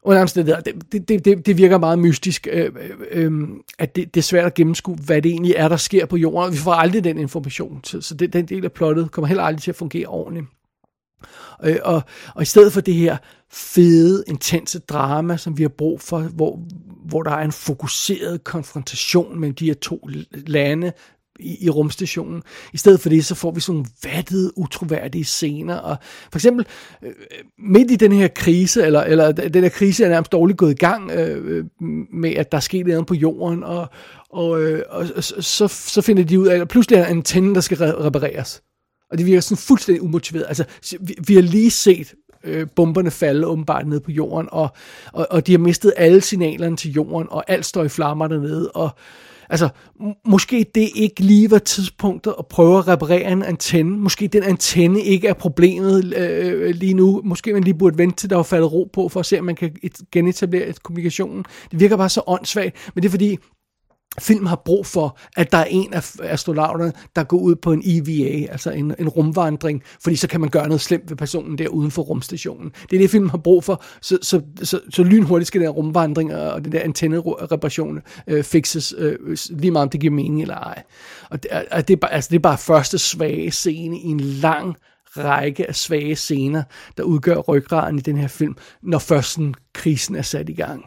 under 0.03 0.21
omstændigheder, 0.21 0.61
det, 0.61 1.07
det, 1.09 1.25
det, 1.25 1.45
det 1.45 1.57
virker 1.57 1.77
meget 1.77 1.99
mystisk, 1.99 2.47
øh, 2.51 2.71
øh, 2.79 3.25
øh, 3.25 3.47
at 3.79 3.95
det, 3.95 4.13
det 4.13 4.19
er 4.19 4.23
svært 4.23 4.45
at 4.45 4.53
gennemskue, 4.53 4.95
hvad 4.95 5.21
det 5.21 5.31
egentlig 5.31 5.53
er, 5.57 5.67
der 5.67 5.77
sker 5.77 6.05
på 6.05 6.17
jorden. 6.17 6.53
Vi 6.53 6.57
får 6.57 6.73
aldrig 6.73 7.03
den 7.03 7.17
information, 7.17 7.83
så, 7.83 8.01
så 8.01 8.15
det, 8.15 8.33
den 8.33 8.45
del 8.45 8.65
af 8.65 8.71
plottet 8.71 9.11
kommer 9.11 9.27
heller 9.27 9.43
aldrig 9.43 9.61
til 9.61 9.71
at 9.71 9.75
fungere 9.75 10.07
ordentligt. 10.07 10.45
Øh, 11.63 11.77
og, 11.83 12.01
og 12.35 12.41
i 12.41 12.45
stedet 12.45 12.73
for 12.73 12.81
det 12.81 12.93
her 12.93 13.17
fede, 13.51 14.23
intense 14.27 14.79
drama, 14.79 15.37
som 15.37 15.57
vi 15.57 15.63
har 15.63 15.69
brug 15.69 16.01
for, 16.01 16.19
hvor, 16.19 16.59
hvor 17.05 17.23
der 17.23 17.31
er 17.31 17.43
en 17.43 17.51
fokuseret 17.51 18.43
konfrontation 18.43 19.39
mellem 19.39 19.55
de 19.55 19.65
her 19.65 19.73
to 19.73 20.09
lande, 20.31 20.91
i, 21.39 21.65
i 21.65 21.69
rumstationen. 21.69 22.43
I 22.73 22.77
stedet 22.77 22.99
for 22.99 23.09
det, 23.09 23.25
så 23.25 23.35
får 23.35 23.51
vi 23.51 23.59
sådan 23.59 23.75
nogle 23.75 23.89
vattede, 24.03 24.57
utroværdige 24.57 25.25
scener. 25.25 25.75
Og 25.75 25.97
for 26.31 26.37
eksempel, 26.39 26.65
øh, 27.03 27.11
midt 27.57 27.91
i 27.91 27.95
den 27.95 28.11
her 28.11 28.27
krise, 28.27 28.85
eller, 28.85 29.01
eller 29.01 29.31
den 29.31 29.63
her 29.63 29.69
krise 29.69 30.05
er 30.05 30.09
nærmest 30.09 30.31
dårligt 30.31 30.57
gået 30.57 30.71
i 30.71 30.75
gang 30.75 31.11
øh, 31.11 31.57
øh 31.57 31.65
med, 32.13 32.35
at 32.35 32.51
der 32.51 32.57
er 32.57 32.61
sket 32.61 32.87
noget 32.87 33.05
på 33.05 33.13
jorden, 33.13 33.63
og, 33.63 33.87
og, 34.29 34.61
øh, 34.61 34.83
og 34.89 35.23
så, 35.23 35.67
så 35.67 36.01
finder 36.01 36.23
de 36.23 36.39
ud 36.39 36.47
af, 36.47 36.59
at 36.59 36.67
pludselig 36.67 36.97
er 36.97 37.05
en 37.05 37.17
antenne, 37.17 37.55
der 37.55 37.61
skal 37.61 37.77
repareres. 37.77 38.61
Og 39.11 39.17
det 39.17 39.25
virker 39.25 39.41
sådan 39.41 39.57
fuldstændig 39.57 40.01
umotiveret. 40.01 40.45
Altså, 40.47 40.65
vi, 40.99 41.15
vi 41.27 41.35
har 41.35 41.41
lige 41.41 41.71
set 41.71 42.13
øh, 42.43 42.67
bomberne 42.75 43.11
falde 43.11 43.47
åbenbart 43.47 43.87
ned 43.87 43.99
på 43.99 44.11
jorden, 44.11 44.47
og, 44.51 44.69
og, 45.13 45.27
og 45.31 45.47
de 45.47 45.51
har 45.51 45.59
mistet 45.59 45.93
alle 45.97 46.21
signalerne 46.21 46.77
til 46.77 46.91
jorden, 46.91 47.27
og 47.31 47.43
alt 47.47 47.65
står 47.65 47.83
i 47.83 47.89
flammer 47.89 48.27
dernede, 48.27 48.71
og 48.71 48.89
altså, 49.49 49.69
måske 50.27 50.65
det 50.75 50.89
ikke 50.95 51.21
lige 51.21 51.51
var 51.51 51.57
tidspunktet 51.59 52.33
at 52.39 52.47
prøve 52.47 52.77
at 52.77 52.87
reparere 52.87 53.31
en 53.31 53.43
antenne. 53.43 53.97
Måske 53.97 54.27
den 54.27 54.43
antenne 54.43 55.01
ikke 55.01 55.27
er 55.27 55.33
problemet 55.33 56.13
øh, 56.17 56.75
lige 56.75 56.93
nu. 56.93 57.21
Måske 57.23 57.53
man 57.53 57.63
lige 57.63 57.73
burde 57.73 57.97
vente 57.97 58.15
til 58.17 58.29
der 58.29 58.35
var 58.35 58.43
faldet 58.43 58.71
ro 58.73 58.89
på, 58.93 59.09
for 59.09 59.19
at 59.19 59.25
se, 59.25 59.39
om 59.39 59.45
man 59.45 59.55
kan 59.55 59.71
et- 59.83 59.99
genetablere 60.11 60.73
kommunikationen. 60.83 61.45
Det 61.71 61.79
virker 61.79 61.97
bare 61.97 62.09
så 62.09 62.21
åndssvagt, 62.27 62.75
men 62.95 63.03
det 63.03 63.09
er 63.09 63.11
fordi, 63.11 63.37
film 64.19 64.45
har 64.45 64.61
brug 64.65 64.85
for, 64.85 65.17
at 65.37 65.51
der 65.51 65.57
er 65.57 65.65
en 65.65 65.93
af 65.93 66.15
astronauterne, 66.23 66.93
der 67.15 67.23
går 67.23 67.37
ud 67.37 67.55
på 67.55 67.71
en 67.71 67.81
EVA, 67.85 68.51
altså 68.51 68.71
en, 68.71 68.95
en 68.99 69.09
rumvandring, 69.09 69.83
fordi 70.03 70.15
så 70.15 70.27
kan 70.27 70.41
man 70.41 70.49
gøre 70.49 70.67
noget 70.67 70.81
slemt 70.81 71.09
ved 71.09 71.17
personen 71.17 71.57
der 71.57 71.67
uden 71.67 71.91
for 71.91 72.01
rumstationen. 72.01 72.71
Det 72.89 72.95
er 72.95 73.01
det, 73.01 73.09
film 73.09 73.29
har 73.29 73.37
brug 73.37 73.63
for, 73.63 73.83
så, 74.01 74.17
så, 74.21 74.41
så, 74.63 74.79
så 74.89 75.03
lynhurtigt 75.03 75.47
skal 75.47 75.61
den 75.61 75.69
rumvandring 75.69 76.35
og 76.35 76.63
den 76.65 76.71
der 76.71 76.79
antennereparation 76.79 77.99
øh, 78.27 78.43
fixes, 78.43 78.93
øh, 78.97 79.37
lige 79.49 79.71
meget 79.71 79.83
om 79.83 79.89
det 79.89 79.99
giver 79.99 80.13
mening 80.13 80.41
eller 80.41 80.55
ej. 80.55 80.83
Og 81.29 81.43
det, 81.43 81.51
er, 81.51 81.81
det, 81.81 81.93
er 81.93 81.97
bare, 81.97 82.13
altså, 82.13 82.27
det 82.29 82.35
er 82.35 82.39
bare 82.39 82.57
første 82.57 82.97
svage 82.97 83.51
scene 83.51 83.99
i 83.99 84.07
en 84.07 84.19
lang 84.19 84.75
række 85.17 85.67
af 85.67 85.75
svage 85.75 86.15
scener, 86.15 86.63
der 86.97 87.03
udgør 87.03 87.35
ryggraden 87.35 87.97
i 87.97 88.01
den 88.01 88.17
her 88.17 88.27
film, 88.27 88.55
når 88.83 88.99
først 88.99 89.33
sådan, 89.33 89.53
krisen 89.73 90.15
er 90.15 90.21
sat 90.21 90.49
i 90.49 90.53
gang. 90.53 90.85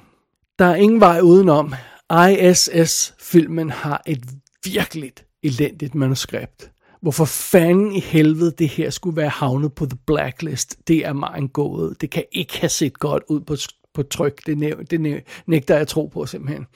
Der 0.58 0.64
er 0.64 0.74
ingen 0.74 1.00
vej 1.00 1.20
udenom. 1.20 1.74
ISS-filmen 2.12 3.70
har 3.70 4.02
et 4.06 4.24
virkelig 4.64 5.12
elendigt 5.42 5.94
manuskript. 5.94 6.70
Hvorfor 7.02 7.24
fanden 7.24 7.92
i 7.92 8.00
helvede 8.00 8.54
det 8.58 8.68
her 8.68 8.90
skulle 8.90 9.16
være 9.16 9.28
havnet 9.28 9.74
på 9.74 9.86
The 9.86 9.98
Blacklist, 10.06 10.76
det 10.88 11.06
er 11.06 11.12
mig 11.12 11.34
en 11.38 11.48
gåde. 11.48 11.94
Det 12.00 12.10
kan 12.10 12.24
ikke 12.32 12.58
have 12.58 12.68
set 12.70 12.98
godt 12.98 13.22
ud 13.28 13.40
på, 13.40 13.56
på 13.94 14.02
tryk. 14.02 14.46
Det, 14.46 14.58
næv, 14.58 14.84
det 14.84 15.00
næv, 15.00 15.18
nægter 15.46 15.76
jeg 15.76 15.88
tro 15.88 16.06
på 16.06 16.26
simpelthen. 16.26 16.66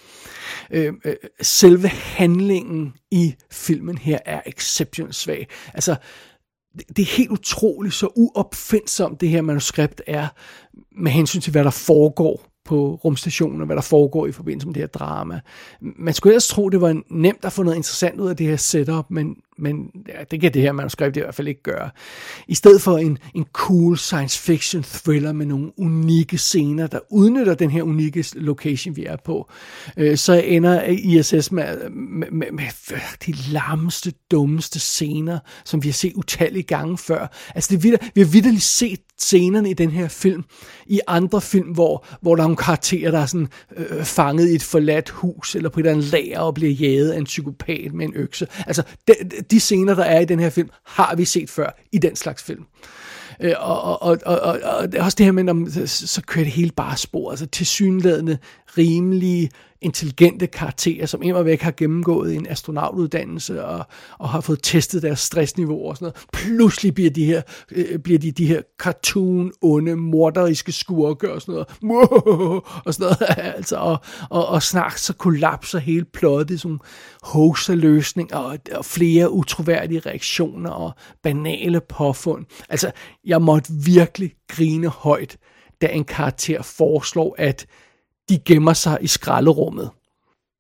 Øh, 0.71 0.93
øh, 1.05 1.15
selve 1.43 1.89
handlingen 1.89 2.93
i 3.11 3.35
filmen 3.53 3.99
her 3.99 4.19
er 4.25 4.41
exceptionelt 4.47 5.15
svag. 5.15 5.49
Altså, 5.75 5.97
det- 6.79 6.97
det 6.97 7.03
er 7.03 7.17
helt 7.17 7.31
utroligt, 7.31 7.95
så 7.95 8.07
uopfindsomt 8.17 9.21
det 9.21 9.29
her 9.29 9.43
manuskript 9.43 10.03
er, 10.07 10.29
med 11.03 11.13
hensyn 11.13 11.41
til, 11.41 11.51
hvad 11.53 11.65
der 11.65 11.71
foregår 11.71 12.56
på 12.67 13.01
rumstationen, 13.05 13.61
og 13.61 13.67
hvad 13.67 13.77
der 13.77 13.83
foregår 13.83 14.27
i 14.27 14.33
forbindelse 14.33 14.67
med 14.67 14.75
det 14.75 14.83
her 14.83 14.87
drama. 14.87 15.41
Man 15.81 16.15
skulle 16.15 16.33
ellers 16.33 16.49
tro, 16.49 16.69
det 16.69 16.81
var 16.81 17.03
nemt 17.11 17.45
at 17.45 17.53
få 17.53 17.63
noget 17.63 17.77
interessant 17.77 18.21
ud 18.21 18.29
af 18.29 18.37
det 18.37 18.47
her 18.47 18.57
setup, 18.57 19.05
men, 19.11 19.37
men 19.59 19.91
ja, 20.09 20.25
det 20.31 20.41
kan 20.41 20.55
det 20.55 20.63
her 20.63 20.73
manuskript 20.73 21.17
i 21.17 21.21
hvert 21.21 21.35
fald 21.35 21.49
ikke 21.49 21.63
gøre. 21.63 21.91
I 22.49 22.55
stedet 22.55 22.83
for 22.83 22.99
en, 22.99 23.19
en 23.35 23.47
cool 23.53 23.99
science 23.99 24.39
fiction 24.39 24.83
thriller 24.83 25.33
med 25.33 25.47
nogle 25.47 25.73
unikke 25.79 26.39
scener, 26.39 26.87
der 26.87 26.99
udnytter 27.11 27.55
den 27.55 27.71
her 27.71 27.83
unikke 27.83 28.25
location, 28.35 28.97
vi 28.97 29.05
er 29.05 29.17
på, 29.25 29.51
øh, 29.97 30.17
så 30.17 30.33
ender 30.33 30.83
ISS 30.83 31.53
med, 31.53 31.91
med, 31.91 32.31
med, 32.31 32.47
med 32.53 32.65
de 33.27 33.33
larmeste, 33.53 34.13
dummeste 34.31 34.81
scener, 34.81 35.39
som 35.65 35.83
vi 35.83 35.89
har 35.89 35.93
set 35.93 36.13
utallige 36.15 36.63
gange 36.63 36.99
før. 36.99 37.27
Altså 37.55 37.75
det 37.75 37.83
vidder, 37.83 37.99
vi 38.15 38.21
har 38.21 38.29
vidderligt 38.29 38.63
set 38.63 39.01
scenerne 39.19 39.71
i 39.71 39.75
den 39.75 39.91
her 39.91 40.09
film, 40.09 40.45
i 40.87 41.01
andre 41.07 41.41
film, 41.41 41.69
hvor, 41.69 42.07
hvor 42.21 42.35
der 42.35 42.43
er 42.43 42.47
nogle 42.47 42.57
karakterer, 42.57 43.11
der 43.11 43.19
er 43.19 43.27
sådan, 43.27 43.49
øh, 43.77 44.05
fanget 44.05 44.51
i 44.51 44.55
et 44.55 44.63
forladt 44.63 45.11
hus, 45.11 45.55
eller 45.55 45.69
på 45.69 45.81
et 45.81 45.83
eller 45.83 45.93
andet 45.93 46.13
lager, 46.13 46.41
og 46.41 46.55
bliver 46.55 46.73
jaget 46.73 47.11
af 47.11 47.19
en 47.19 47.25
psykopat 47.25 47.93
med 47.95 48.07
en 48.07 48.15
økse. 48.15 48.47
Altså, 48.67 48.83
det, 49.09 49.17
de 49.51 49.61
scener, 49.61 49.95
der 49.95 50.05
er 50.05 50.21
i 50.21 50.25
den 50.25 50.41
her 50.41 50.51
film, 50.51 50.71
har 50.87 51.15
vi 51.17 51.25
set 51.25 51.51
før 51.51 51.71
i 51.93 51.99
den 51.99 52.17
slags 52.17 52.43
film. 52.43 52.65
Øh, 53.41 53.53
og, 53.59 53.83
og, 53.83 53.99
og, 54.03 54.19
og, 54.27 54.41
og, 54.41 54.61
og 54.63 54.93
det 54.93 55.01
er 55.01 55.05
også 55.05 55.17
det 55.17 55.27
her 55.27 55.33
med, 55.33 55.67
at 55.83 55.91
så, 55.91 56.07
så 56.07 56.23
kører 56.23 56.45
det 56.45 56.53
hele 56.53 56.71
bare 56.77 56.97
spor. 56.97 57.31
Altså 57.31 57.47
tilsyneladende 57.47 58.39
rimelige, 58.79 59.51
intelligente 59.81 60.47
karakterer, 60.47 61.07
som 61.07 61.23
immer 61.23 61.43
væk 61.43 61.61
har 61.61 61.71
gennemgået 61.71 62.35
en 62.35 62.47
astronautuddannelse 62.47 63.65
og, 63.65 63.87
og 64.19 64.29
har 64.29 64.41
fået 64.41 64.61
testet 64.63 65.03
deres 65.03 65.21
stressniveau 65.21 65.89
og 65.89 65.97
sådan 65.97 66.05
noget. 66.05 66.27
Pludselig 66.33 66.95
bliver 66.95 67.11
de 67.11 67.25
her, 67.25 67.43
øh, 67.73 67.99
bliver 67.99 68.19
de, 68.19 68.33
de 68.33 68.47
her 68.47 68.63
cartoon, 68.79 69.53
onde, 69.63 69.97
morderiske 69.97 70.73
skurke 70.73 71.33
og 71.33 71.43
sådan 71.43 71.65
noget. 71.83 72.11
Og 72.87 72.95
sådan 72.95 73.17
noget. 73.21 73.37
altså, 73.57 73.77
og, 73.77 73.99
og, 74.31 74.47
og 74.47 74.63
snart 74.63 75.01
så 75.01 75.13
kollapser 75.13 75.79
hele 75.79 76.05
plottet 76.05 76.61
sådan 76.61 76.79
nogle 77.35 77.81
løsninger 77.81 78.37
og, 78.37 78.59
og 78.75 78.85
flere 78.85 79.31
utroværdige 79.31 80.01
reaktioner 80.01 80.71
og 80.71 80.93
banale 81.23 81.81
påfund. 81.81 82.45
Altså, 82.69 82.91
jeg 83.25 83.43
måtte 83.43 83.73
virkelig 83.85 84.33
grine 84.49 84.89
højt, 84.89 85.37
da 85.81 85.87
en 85.87 86.05
karakter 86.05 86.63
foreslår, 86.63 87.35
at 87.39 87.67
de 88.29 88.39
gemmer 88.39 88.73
sig 88.73 88.99
i 89.01 89.07
skralderummet. 89.07 89.91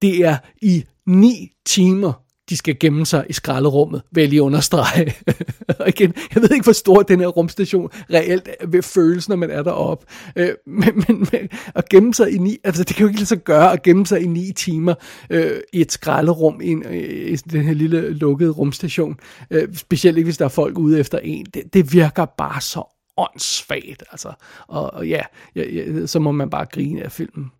Det 0.02 0.24
er 0.24 0.37
i 0.62 0.85
ni 1.07 1.52
timer, 1.66 2.12
de 2.50 2.57
skal 2.57 2.79
gemme 2.79 3.07
sig 3.07 3.26
i 3.29 3.33
skralderummet, 3.33 4.02
vil 4.12 4.22
jeg 4.22 4.29
lige 4.29 4.42
understrege. 4.42 5.14
Og 5.81 5.88
igen, 5.88 6.14
jeg 6.35 6.42
ved 6.42 6.50
ikke, 6.50 6.64
hvor 6.64 6.72
stor 6.72 7.02
den 7.02 7.20
her 7.20 7.26
rumstation 7.26 7.90
reelt 8.12 8.48
vil 8.68 8.83
føles, 8.83 9.29
når 9.29 9.37
man 9.37 9.50
er 9.50 9.62
deroppe. 9.62 10.07
Øh, 10.37 10.50
men, 10.66 11.05
men, 11.09 11.29
men 11.33 11.48
at 11.74 11.88
gemme 11.88 12.14
sig 12.14 12.33
i 12.33 12.38
ni, 12.38 12.57
altså 12.64 12.85
det 12.85 12.96
kan 12.96 13.02
jo 13.02 13.09
ikke 13.09 13.18
lade 13.18 13.26
sig 13.26 13.38
gøre 13.38 13.72
at 13.72 13.83
gemme 13.83 14.07
sig 14.07 14.22
i 14.22 14.26
ni 14.26 14.52
timer 14.52 14.94
øh, 15.31 15.61
i 15.72 15.81
et 15.81 15.92
skralderum 15.92 16.61
i, 16.61 16.68
en, 16.68 16.83
øh, 16.87 17.33
i 17.33 17.37
den 17.37 17.62
her 17.62 17.74
lille 17.74 18.11
lukkede 18.11 18.50
rumstation. 18.50 19.16
Øh, 19.50 19.74
specielt 19.74 20.16
ikke, 20.16 20.26
hvis 20.26 20.38
der 20.38 20.44
er 20.44 20.48
folk 20.48 20.79
ude 20.79 21.00
efter 21.00 21.18
en. 21.18 21.46
Det, 21.55 21.62
det 21.74 21.92
virker 21.92 22.24
bare 22.24 22.61
så 22.61 22.83
åndssvagt, 23.16 24.05
altså. 24.12 24.33
Og, 24.66 24.94
og 24.94 25.09
ja, 25.09 25.22
ja, 25.57 25.62
ja, 25.72 26.07
så 26.07 26.18
må 26.18 26.33
man 26.33 26.50
bare 26.50 26.66
grine 26.66 27.02
af 27.02 27.12
filmen. 27.12 27.50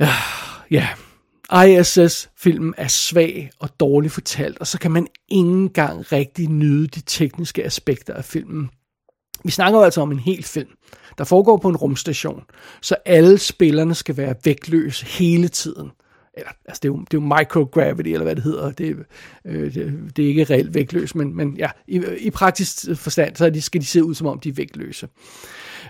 Ja, 0.00 0.10
ja. 0.70 0.88
ISS-filmen 1.66 2.74
er 2.76 2.88
svag 2.88 3.50
og 3.58 3.80
dårligt 3.80 4.12
fortalt, 4.12 4.58
og 4.58 4.66
så 4.66 4.78
kan 4.78 4.90
man 4.90 5.02
ikke 5.02 5.48
engang 5.48 6.12
rigtig 6.12 6.48
nyde 6.48 6.86
de 6.86 7.00
tekniske 7.00 7.64
aspekter 7.64 8.14
af 8.14 8.24
filmen. 8.24 8.70
Vi 9.44 9.50
snakker 9.50 9.78
jo 9.78 9.84
altså 9.84 10.00
om 10.00 10.12
en 10.12 10.18
hel 10.18 10.44
film, 10.44 10.68
der 11.18 11.24
foregår 11.24 11.56
på 11.56 11.68
en 11.68 11.76
rumstation, 11.76 12.42
så 12.82 12.96
alle 13.04 13.38
spillerne 13.38 13.94
skal 13.94 14.16
være 14.16 14.34
vægtløse 14.44 15.06
hele 15.06 15.48
tiden. 15.48 15.90
Eller, 16.36 16.50
altså 16.64 16.80
det 16.82 16.88
er, 16.88 16.92
jo, 16.92 16.98
det 16.98 17.14
er 17.14 17.22
jo 17.22 17.36
microgravity, 17.38 18.08
eller 18.08 18.22
hvad 18.22 18.36
det 18.36 18.44
hedder. 18.44 18.70
Det, 18.72 18.96
øh, 19.44 19.74
det, 19.74 20.16
det 20.16 20.24
er 20.24 20.28
ikke 20.28 20.44
reelt 20.44 20.74
vægtløs, 20.74 21.14
men, 21.14 21.36
men 21.36 21.56
ja, 21.56 21.70
i, 21.88 22.02
i 22.18 22.30
praktisk 22.30 22.86
forstand, 22.94 23.36
så 23.36 23.50
de, 23.50 23.62
skal 23.62 23.80
de 23.80 23.86
se 23.86 24.04
ud, 24.04 24.14
som 24.14 24.26
om 24.26 24.40
de 24.40 24.48
er 24.48 24.52
vægtløse. 24.52 25.08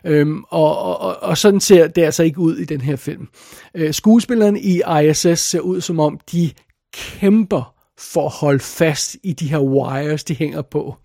Øhm, 0.06 0.44
og, 0.48 0.78
og, 0.78 1.00
og, 1.00 1.22
og 1.22 1.38
sådan 1.38 1.60
ser 1.60 1.86
det 1.86 2.02
altså 2.02 2.22
ikke 2.22 2.38
ud 2.38 2.56
i 2.56 2.64
den 2.64 2.80
her 2.80 2.96
film. 2.96 3.28
Øh, 3.74 3.94
skuespillerne 3.94 4.60
i 4.60 4.82
ISS 5.02 5.40
ser 5.40 5.60
ud, 5.60 5.80
som 5.80 6.00
om 6.00 6.20
de 6.32 6.50
kæmper 6.92 7.74
for 7.98 8.26
at 8.26 8.32
holde 8.32 8.60
fast 8.60 9.16
i 9.22 9.32
de 9.32 9.48
her 9.48 9.58
wires, 9.58 10.24
de 10.24 10.34
hænger 10.34 10.62
på. 10.62 10.96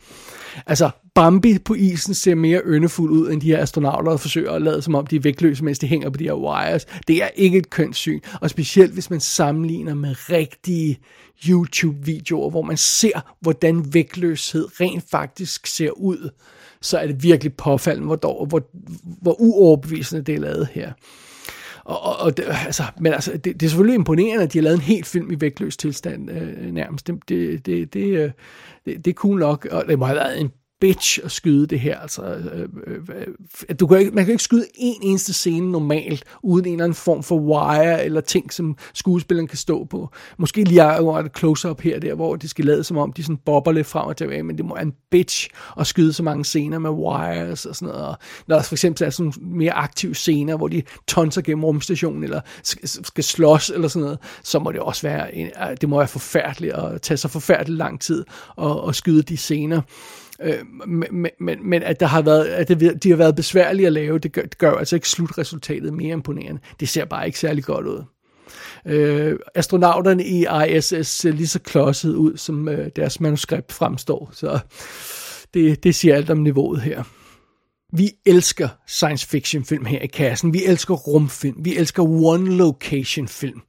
Altså, 0.68 0.90
Bambi 1.16 1.58
på 1.60 1.74
isen 1.74 2.14
ser 2.14 2.36
mere 2.36 2.62
yndefuld 2.66 3.12
ud, 3.12 3.32
end 3.32 3.42
de 3.42 3.48
her 3.48 3.62
astronauter, 3.62 4.12
der 4.12 4.18
forsøger 4.18 4.52
at 4.52 4.62
lade 4.62 4.82
som 4.82 4.96
om 4.96 5.08
de 5.08 5.16
er 5.16 5.20
vægtløse, 5.20 5.64
mens 5.64 5.80
de 5.80 5.88
hænger 5.88 6.10
på 6.10 6.18
de 6.18 6.24
her 6.24 6.34
wires. 6.34 6.86
Det 7.08 7.24
er 7.24 7.28
ikke 7.36 7.58
et 7.58 7.70
kønssyn, 7.70 8.20
og 8.42 8.50
specielt 8.50 8.94
hvis 8.94 9.10
man 9.10 9.20
sammenligner 9.20 9.94
med 9.94 10.30
rigtige 10.30 11.00
YouTube-videoer, 11.50 12.50
hvor 12.50 12.62
man 12.62 12.78
ser, 12.78 13.36
hvordan 13.42 13.94
vægtløshed 13.94 14.82
rent 14.82 15.04
faktisk 15.12 15.68
ser 15.68 15.92
ud, 15.92 16.30
så 16.82 16.98
er 16.98 17.08
det 17.08 17.24
virkelig 17.24 17.54
påfaldende, 17.54 18.08
hvor, 18.08 18.16
dog, 18.16 18.46
hvor, 18.46 18.70
hvor 19.22 19.42
uoverbevisende 19.42 20.24
det 20.24 20.36
er 20.36 20.40
lavet 20.40 20.68
her. 20.72 20.92
Og, 21.84 22.02
og, 22.02 22.18
og 22.18 22.38
det, 22.38 22.46
altså, 22.66 22.84
men 23.00 23.14
altså, 23.14 23.32
det, 23.32 23.46
det 23.46 23.64
er 23.64 23.70
selvfølgelig 23.70 23.96
imponerende, 23.96 24.44
at 24.44 24.54
de 24.54 24.58
har 24.58 24.64
lavet 24.64 24.76
en 24.76 24.82
helt 24.82 25.06
film 25.06 25.32
i 25.32 25.42
vægtløs 25.42 25.78
tilstand 25.78 26.32
øh, 26.32 26.74
nærmest. 26.74 27.08
Det, 27.08 27.30
det, 27.30 27.66
det, 27.66 27.94
det, 27.94 28.06
øh, 28.06 28.32
det, 28.86 29.06
det 29.06 29.12
er 29.12 29.16
cool 29.16 29.40
nok, 29.40 29.68
og 29.72 29.84
det 29.88 30.00
må 30.00 30.06
have 30.06 30.16
været 30.16 30.42
en 30.42 30.52
bitch 30.80 31.20
at 31.24 31.32
skyde 31.32 31.68
det 31.68 31.80
her. 31.80 32.00
Altså, 32.00 32.24
øh, 32.24 32.70
øh, 32.88 32.98
øh 33.10 33.76
du 33.80 33.88
kan 33.88 34.00
ikke, 34.00 34.12
man 34.12 34.26
kan 34.26 34.32
ikke 34.32 34.44
skyde 34.44 34.66
en 34.76 34.96
eneste 35.02 35.34
scene 35.34 35.72
normalt, 35.72 36.24
uden 36.44 36.66
en 36.66 36.72
eller 36.72 36.84
anden 36.84 36.96
form 36.96 37.24
for 37.24 37.40
wire 37.40 38.06
eller 38.06 38.22
ting, 38.22 38.54
som 38.54 38.78
skuespilleren 38.94 39.48
kan 39.48 39.58
stå 39.58 39.84
på. 39.84 40.10
Måske 40.38 40.64
lige 40.64 41.00
over 41.00 41.20
et 41.20 41.38
close-up 41.38 41.82
her 41.82 42.00
der, 42.00 42.16
hvor 42.16 42.36
det 42.36 42.50
skal 42.50 42.66
lade 42.66 42.84
som 42.84 42.98
om, 42.98 43.14
de 43.14 43.24
sådan 43.24 43.38
bobber 43.38 43.72
lidt 43.72 43.88
frem 43.88 44.08
og 44.08 44.18
tilbage, 44.18 44.44
men 44.44 44.58
det 44.58 44.66
må 44.66 44.76
være 44.76 44.84
en 44.84 44.94
bitch 45.12 45.50
at 45.80 45.88
skyde 45.88 46.14
så 46.14 46.24
mange 46.24 46.46
scener 46.46 46.80
med 46.80 46.90
wires 46.90 47.66
og 47.66 47.76
sådan 47.76 47.94
noget. 47.94 48.08
Og 48.08 48.18
når 48.48 48.56
der 48.56 48.64
for 48.64 48.76
eksempel 48.76 49.04
er 49.04 49.10
sådan 49.10 49.34
mere 49.42 49.72
aktive 49.74 50.16
scener, 50.16 50.58
hvor 50.58 50.68
de 50.68 50.82
tonser 51.08 51.42
gennem 51.42 51.64
rumstationen, 51.64 52.24
eller 52.24 52.42
skal 52.84 53.24
slås 53.24 53.70
eller 53.70 53.88
sådan 53.88 54.04
noget, 54.04 54.20
så 54.44 54.60
må 54.60 54.72
det 54.72 54.80
også 54.80 55.08
være, 55.08 55.36
en, 55.36 55.48
øh, 55.48 55.78
det 55.82 55.90
må 55.90 55.98
være 55.98 56.08
forfærdeligt 56.08 56.74
at 56.74 57.02
tage 57.02 57.18
så 57.18 57.28
forfærdeligt 57.28 57.78
lang 57.78 58.02
tid 58.02 58.26
at, 58.62 58.88
at 58.88 58.96
skyde 58.96 59.22
de 59.22 59.38
scener. 59.38 59.82
Øh, 60.44 60.88
men, 60.88 61.28
men, 61.40 61.70
men 61.70 61.84
at, 61.84 62.00
der 62.00 62.06
har 62.06 62.22
været, 62.22 62.46
at 62.46 62.68
det, 62.68 63.04
de 63.04 63.10
har 63.10 63.18
været 63.18 63.36
besværlige 63.36 63.88
at 63.88 63.94
lave, 63.94 64.20
det 64.20 64.32
gør, 64.32 64.42
det 64.42 64.58
gør 64.58 64.72
altså 64.72 64.96
ikke 64.96 65.10
slutresultatet 65.10 65.94
mere 65.94 66.14
imponerende. 66.14 66.62
Det 66.80 66.90
ser 66.90 67.06
bare 67.06 67.26
ikke 67.26 67.40
særlig 67.40 67.64
godt 67.64 67.86
ud. 67.86 68.04
Øh, 68.86 69.40
astronauterne 69.56 70.26
i 70.26 70.46
ISS 70.68 71.08
ser 71.08 71.32
lige 71.32 71.48
så 71.48 71.60
klodset 71.60 72.16
ud, 72.16 72.38
som 72.38 72.70
øh, 72.70 72.90
deres 72.96 73.20
manuskript 73.20 73.72
fremstår, 73.72 74.30
så 74.34 74.60
det, 75.54 75.84
det 75.84 75.96
siger 75.96 76.16
alt 76.16 76.30
om 76.30 76.38
niveauet 76.38 76.82
her. 76.82 77.04
Vi 77.94 78.12
elsker 78.26 78.70
science 78.88 79.28
fiction 79.28 79.66
film 79.66 79.86
her 79.86 80.00
i 80.00 80.08
kassen. 80.08 80.54
Vi 80.54 80.66
elsker 80.66 80.94
rumfilm. 80.94 81.66
Vi 81.66 81.78
elsker 81.78 82.04
one 82.04 82.56
location 82.56 83.28
film. 83.28 83.62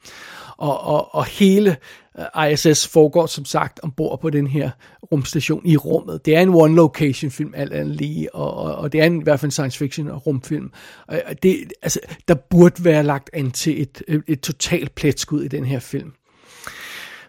Og, 0.56 0.80
og, 0.80 1.14
og 1.14 1.24
hele 1.24 1.76
Øh, 2.20 2.52
ISS 2.52 2.88
foregår 2.88 3.26
som 3.26 3.44
sagt 3.44 3.80
ombord 3.82 4.20
på 4.20 4.30
den 4.30 4.46
her 4.46 4.70
rumstation 5.12 5.66
i 5.66 5.76
rummet. 5.76 6.26
Det 6.26 6.36
er 6.36 6.40
en 6.40 6.48
one 6.48 6.74
location 6.74 7.30
film 7.30 7.52
alt 7.56 7.72
andet 7.72 7.96
lige, 7.96 8.34
og, 8.34 8.54
og, 8.54 8.74
og 8.74 8.92
det 8.92 9.00
er 9.00 9.04
en, 9.04 9.20
i 9.20 9.22
hvert 9.22 9.40
fald 9.40 9.48
en 9.48 9.50
science 9.50 9.78
fiction 9.78 10.08
og 10.08 10.26
rumfilm. 10.26 10.72
Og 11.08 11.42
det, 11.42 11.72
altså, 11.82 12.00
der 12.28 12.34
burde 12.34 12.84
være 12.84 13.02
lagt 13.02 13.30
an 13.32 13.50
til 13.50 13.82
et, 13.82 14.02
et, 14.08 14.22
et 14.26 14.40
totalt 14.40 14.94
pletskud 14.94 15.42
i 15.42 15.48
den 15.48 15.64
her 15.64 15.78
film. 15.78 16.12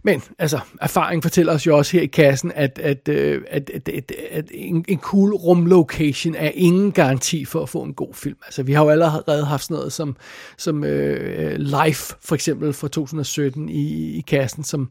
Men 0.04 0.22
altså, 0.40 0.60
erfaring 0.82 1.24
fortæller 1.24 1.54
os 1.54 1.68
jo 1.68 1.78
også 1.78 1.98
her 1.98 2.04
i 2.04 2.06
kassen, 2.06 2.52
at, 2.56 2.80
at, 2.80 3.08
øh, 3.08 3.42
at, 3.48 3.70
at, 3.70 3.90
at, 3.90 4.12
at 4.32 4.52
en, 4.54 4.86
en 4.88 5.00
cool 5.00 5.34
rumlocation 5.34 6.36
er 6.36 6.52
ingen 6.54 6.92
garanti 6.92 7.46
for 7.46 7.64
at 7.64 7.70
få 7.70 7.84
en 7.84 7.94
god 7.94 8.14
film. 8.14 8.38
Altså, 8.46 8.64
vi 8.64 8.74
har 8.74 8.84
jo 8.84 8.90
allerede 8.90 9.46
haft 9.46 9.64
sådan 9.64 9.76
noget 9.76 9.94
som, 9.94 10.16
som 10.58 10.78
uh, 10.78 11.52
Life, 11.58 12.16
for 12.22 12.36
eksempel 12.36 12.74
fra 12.74 12.88
2017 12.88 13.70
i, 13.70 14.18
i 14.18 14.22
kassen, 14.22 14.64
som 14.64 14.90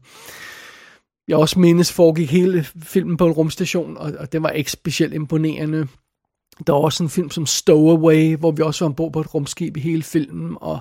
jeg 1.27 1.37
også 1.37 1.59
mindes 1.59 1.91
foregik 1.91 2.31
hele 2.31 2.65
filmen 2.83 3.17
på 3.17 3.25
en 3.25 3.31
rumstation, 3.31 3.97
og, 3.97 4.13
og 4.19 4.31
det 4.31 4.43
var 4.43 4.49
ikke 4.49 4.71
specielt 4.71 5.13
imponerende. 5.13 5.87
Der 6.67 6.73
var 6.73 6.79
også 6.79 7.03
en 7.03 7.09
film 7.09 7.29
som 7.29 7.45
Stowaway, 7.45 8.35
hvor 8.35 8.51
vi 8.51 8.61
også 8.61 8.85
var 8.85 8.89
ombord 8.89 9.13
på 9.13 9.21
et 9.21 9.35
rumskib 9.35 9.77
i 9.77 9.79
hele 9.79 10.03
filmen, 10.03 10.57
og 10.61 10.79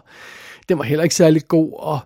den 0.71 0.79
var 0.79 0.85
heller 0.85 1.03
ikke 1.03 1.15
særlig 1.15 1.49
god, 1.49 1.73
og 1.79 2.01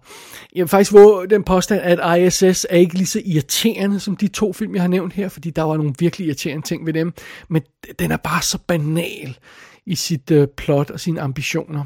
jeg 0.54 0.60
vil 0.60 0.68
faktisk 0.68 0.92
våge 0.92 1.28
den 1.30 1.44
påstand, 1.44 1.80
at 1.82 2.20
ISS 2.20 2.66
er 2.70 2.76
ikke 2.76 2.94
lige 2.94 3.06
så 3.06 3.22
irriterende 3.24 4.00
som 4.00 4.16
de 4.16 4.28
to 4.28 4.52
film, 4.52 4.74
jeg 4.74 4.82
har 4.82 4.88
nævnt 4.88 5.12
her, 5.12 5.28
fordi 5.28 5.50
der 5.50 5.62
var 5.62 5.76
nogle 5.76 5.94
virkelig 5.98 6.26
irriterende 6.26 6.66
ting 6.66 6.86
ved 6.86 6.92
dem, 6.92 7.12
men 7.48 7.62
den 7.98 8.10
er 8.10 8.16
bare 8.16 8.42
så 8.42 8.58
banal 8.58 9.38
i 9.86 9.94
sit 9.94 10.30
øh, 10.30 10.48
plot 10.56 10.90
og 10.90 11.00
sine 11.00 11.20
ambitioner. 11.20 11.84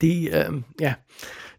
Det, 0.00 0.28
øh, 0.34 0.62
ja, 0.80 0.94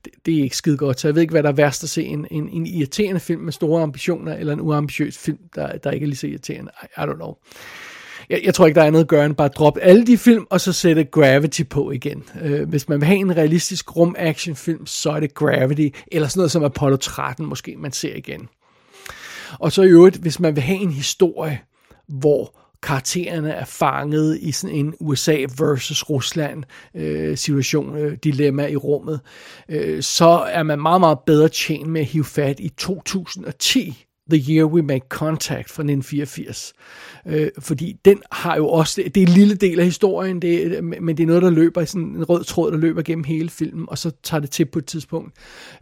det, 0.06 0.13
det 0.26 0.38
er 0.38 0.43
ikke 0.43 0.58
skide 0.58 0.78
godt, 0.78 1.00
så 1.00 1.08
jeg 1.08 1.15
ved 1.15 1.22
ikke, 1.22 1.32
hvad 1.32 1.43
der 1.43 1.50
er 1.50 1.54
værst 1.54 1.84
at 1.84 1.89
se, 1.89 2.04
en, 2.04 2.28
en, 2.32 2.50
en 2.50 2.67
irriterende 2.67 3.20
film 3.20 3.41
med 3.41 3.54
store 3.54 3.84
ambitioner, 3.84 4.34
eller 4.34 4.54
en 4.54 4.62
uambitiøs 4.62 5.17
film, 5.17 5.39
der, 5.56 5.78
der 5.78 5.91
ikke 5.91 6.04
er 6.04 6.08
lige 6.08 6.17
så 6.17 6.28
irriterende. 6.28 6.72
I, 6.84 6.86
I 6.98 7.04
don't 7.04 7.15
know 7.15 7.34
jeg, 8.30 8.42
jeg 8.44 8.54
tror 8.54 8.66
ikke, 8.66 8.76
der 8.76 8.82
er 8.82 8.88
andet 8.88 9.00
at 9.00 9.08
gøre 9.08 9.26
end 9.26 9.36
bare 9.36 9.48
droppe 9.48 9.82
alle 9.82 10.08
de 10.08 10.18
film, 10.18 10.48
og 10.50 10.62
så 10.62 10.74
sætte 10.74 11.04
Gravity 11.04 11.62
på 11.70 11.92
igen. 11.92 12.24
Øh, 12.42 12.70
hvis 12.70 12.90
man 12.90 13.00
vil 13.00 13.08
have 13.08 13.20
en 13.20 13.38
realistisk 13.38 13.96
rum-action-film, 13.96 14.86
så 14.86 15.12
er 15.12 15.20
det 15.20 15.34
Gravity, 15.34 15.88
eller 16.12 16.28
sådan 16.28 16.40
noget 16.40 16.52
som 16.52 16.63
Apollo 16.63 16.98
13 16.98 17.46
måske, 17.46 17.76
man 17.78 17.92
ser 17.92 18.16
igen. 18.16 18.50
Og 19.60 19.72
så 19.72 19.82
i 19.82 19.88
øvrigt, 19.88 20.18
hvis 20.18 20.40
man 20.40 20.56
vil 20.56 20.63
have 20.63 20.80
en 20.80 20.92
historie, 20.92 21.60
hvor 22.08 22.60
karaktererne 22.84 23.52
er 23.52 23.66
fanget 23.66 24.40
i 24.42 24.52
sådan 24.52 24.76
en 24.76 24.94
USA 25.00 25.38
versus 25.58 26.10
Rusland 26.10 26.63
øh, 26.96 27.38
situation, 27.38 27.98
øh, 27.98 28.18
dilemma 28.24 28.68
i 28.68 28.76
rummet, 28.76 29.20
øh, 29.70 30.04
så 30.04 30.46
er 30.50 30.63
man 30.63 30.82
meget, 30.82 31.00
meget 31.02 31.20
bedre 31.26 31.50
tjent 31.50 31.88
med 31.88 32.02
at 32.02 32.08
hive 32.08 32.26
fat 32.26 32.60
i 32.60 32.70
2010 32.70 34.07
The 34.30 34.54
Year 34.54 34.66
We 34.66 34.82
Make 34.82 35.06
Contact 35.10 35.70
fra 35.70 35.84
1984. 35.84 36.74
Øh, 37.28 37.50
fordi 37.60 37.96
den 38.06 38.22
har 38.32 38.56
jo 38.56 38.68
også, 38.68 39.02
det, 39.02 39.16
det 39.16 39.24
er 39.24 39.28
en 39.28 39.34
lille 39.34 39.56
del 39.56 39.80
af 39.80 39.86
historien, 39.86 40.42
det, 40.42 40.84
men 40.84 41.18
det 41.18 41.24
er 41.24 41.28
noget, 41.28 41.42
der 41.42 41.50
løber 41.50 41.82
i 41.82 41.86
sådan 41.86 42.02
en 42.02 42.24
rød 42.24 42.44
tråd, 42.44 42.72
der 42.72 42.78
løber 42.78 43.02
gennem 43.02 43.24
hele 43.24 43.50
filmen, 43.50 43.86
og 43.88 43.98
så 43.98 44.12
tager 44.24 44.42
det 44.42 44.50
til 44.50 44.66
på 44.66 44.80
et 44.80 44.86
tidspunkt. 44.86 45.32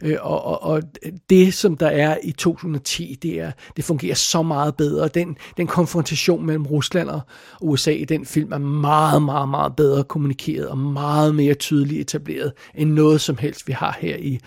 Øh, 0.02 0.16
og, 0.20 0.44
og, 0.44 0.62
og 0.62 0.82
det, 1.30 1.54
som 1.54 1.76
der 1.76 1.88
er 1.88 2.18
i 2.22 2.32
2010, 2.32 3.18
det, 3.22 3.40
er, 3.40 3.52
det 3.76 3.84
fungerer 3.84 4.14
så 4.14 4.42
meget 4.42 4.76
bedre. 4.76 5.08
Den, 5.08 5.36
den 5.56 5.66
konfrontation 5.66 6.46
mellem 6.46 6.66
Rusland 6.66 7.08
og 7.08 7.20
USA 7.60 7.90
i 7.90 8.04
den 8.04 8.26
film 8.26 8.52
er 8.52 8.58
meget, 8.58 9.22
meget, 9.22 9.48
meget 9.48 9.76
bedre 9.76 10.04
kommunikeret 10.04 10.68
og 10.68 10.78
meget 10.78 11.34
mere 11.34 11.54
tydeligt 11.54 12.00
etableret 12.00 12.52
end 12.74 12.90
noget 12.90 13.20
som 13.20 13.36
helst, 13.38 13.68
vi 13.68 13.72
har 13.72 13.98
her 14.00 14.16
i 14.16 14.40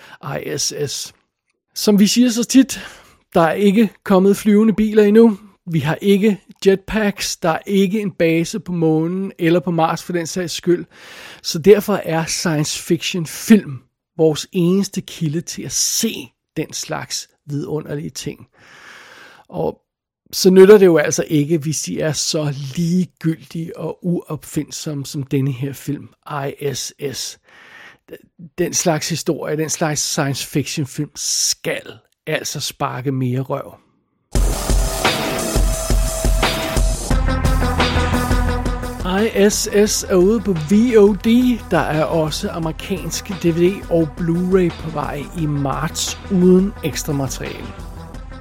ISS. 0.45 1.13
Som 1.75 1.99
vi 1.99 2.07
siger 2.07 2.29
så 2.29 2.43
tit, 2.43 2.79
der 3.33 3.41
er 3.41 3.53
ikke 3.53 3.89
kommet 4.03 4.37
flyvende 4.37 4.73
biler 4.73 5.03
endnu. 5.03 5.37
Vi 5.71 5.79
har 5.79 5.97
ikke 6.01 6.41
jetpacks. 6.65 7.37
Der 7.37 7.49
er 7.49 7.59
ikke 7.65 8.01
en 8.01 8.11
base 8.11 8.59
på 8.59 8.71
månen 8.71 9.31
eller 9.39 9.59
på 9.59 9.71
Mars 9.71 10.03
for 10.03 10.13
den 10.13 10.27
sags 10.27 10.53
skyld. 10.53 10.85
Så 11.41 11.59
derfor 11.59 11.93
er 11.93 12.25
science 12.25 12.83
fiction 12.83 13.25
film 13.25 13.79
vores 14.17 14.47
eneste 14.51 15.01
kilde 15.01 15.41
til 15.41 15.63
at 15.63 15.71
se 15.71 16.13
den 16.57 16.73
slags 16.73 17.29
vidunderlige 17.45 18.09
ting. 18.09 18.47
Og 19.49 19.81
så 20.31 20.49
nytter 20.49 20.77
det 20.77 20.85
jo 20.85 20.97
altså 20.97 21.25
ikke, 21.27 21.57
hvis 21.57 21.81
de 21.81 22.01
er 22.01 22.11
så 22.11 22.55
ligegyldige 22.75 23.77
og 23.77 24.05
uopfindsomme 24.05 25.05
som 25.05 25.23
denne 25.23 25.51
her 25.51 25.73
film, 25.73 26.09
ISS. 26.47 27.39
Den 28.57 28.73
slags 28.73 29.09
historie, 29.09 29.57
den 29.57 29.69
slags 29.69 30.01
science 30.01 30.47
fiction 30.47 30.85
film 30.85 31.11
skal 31.15 31.81
altså 32.29 32.59
sparke 32.59 33.11
mere 33.11 33.41
røv. 33.41 33.73
ISS 39.19 40.03
er 40.09 40.15
ude 40.15 40.39
på 40.39 40.53
VOD. 40.53 41.59
Der 41.71 41.79
er 41.79 42.03
også 42.03 42.49
amerikansk 42.49 43.27
DVD 43.43 43.91
og 43.91 44.09
Blu-ray 44.19 44.83
på 44.83 44.89
vej 44.89 45.23
i 45.37 45.45
marts 45.45 46.19
uden 46.31 46.73
ekstra 46.83 47.13
materiale. 47.13 47.67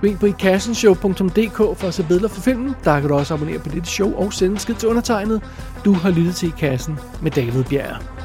Gå 0.01 0.07
ind 0.07 0.19
på 0.19 0.27
ikassenshow.dk 0.27 1.57
for 1.57 1.85
at 1.85 1.95
se 1.95 2.03
billeder 2.03 2.29
for 2.29 2.41
filmen. 2.41 2.75
Der 2.85 3.01
kan 3.01 3.09
du 3.09 3.15
også 3.15 3.35
abonnere 3.35 3.59
på 3.59 3.69
dette 3.69 3.89
show 3.89 4.15
og 4.15 4.33
sende 4.33 4.59
skid 4.59 4.75
til 4.75 4.89
undertegnet. 4.89 5.43
Du 5.85 5.93
har 5.93 6.11
lyttet 6.11 6.35
til 6.35 6.49
I 6.49 6.53
Kassen 6.59 6.99
med 7.23 7.31
David 7.31 7.65
Bjerg. 7.65 8.18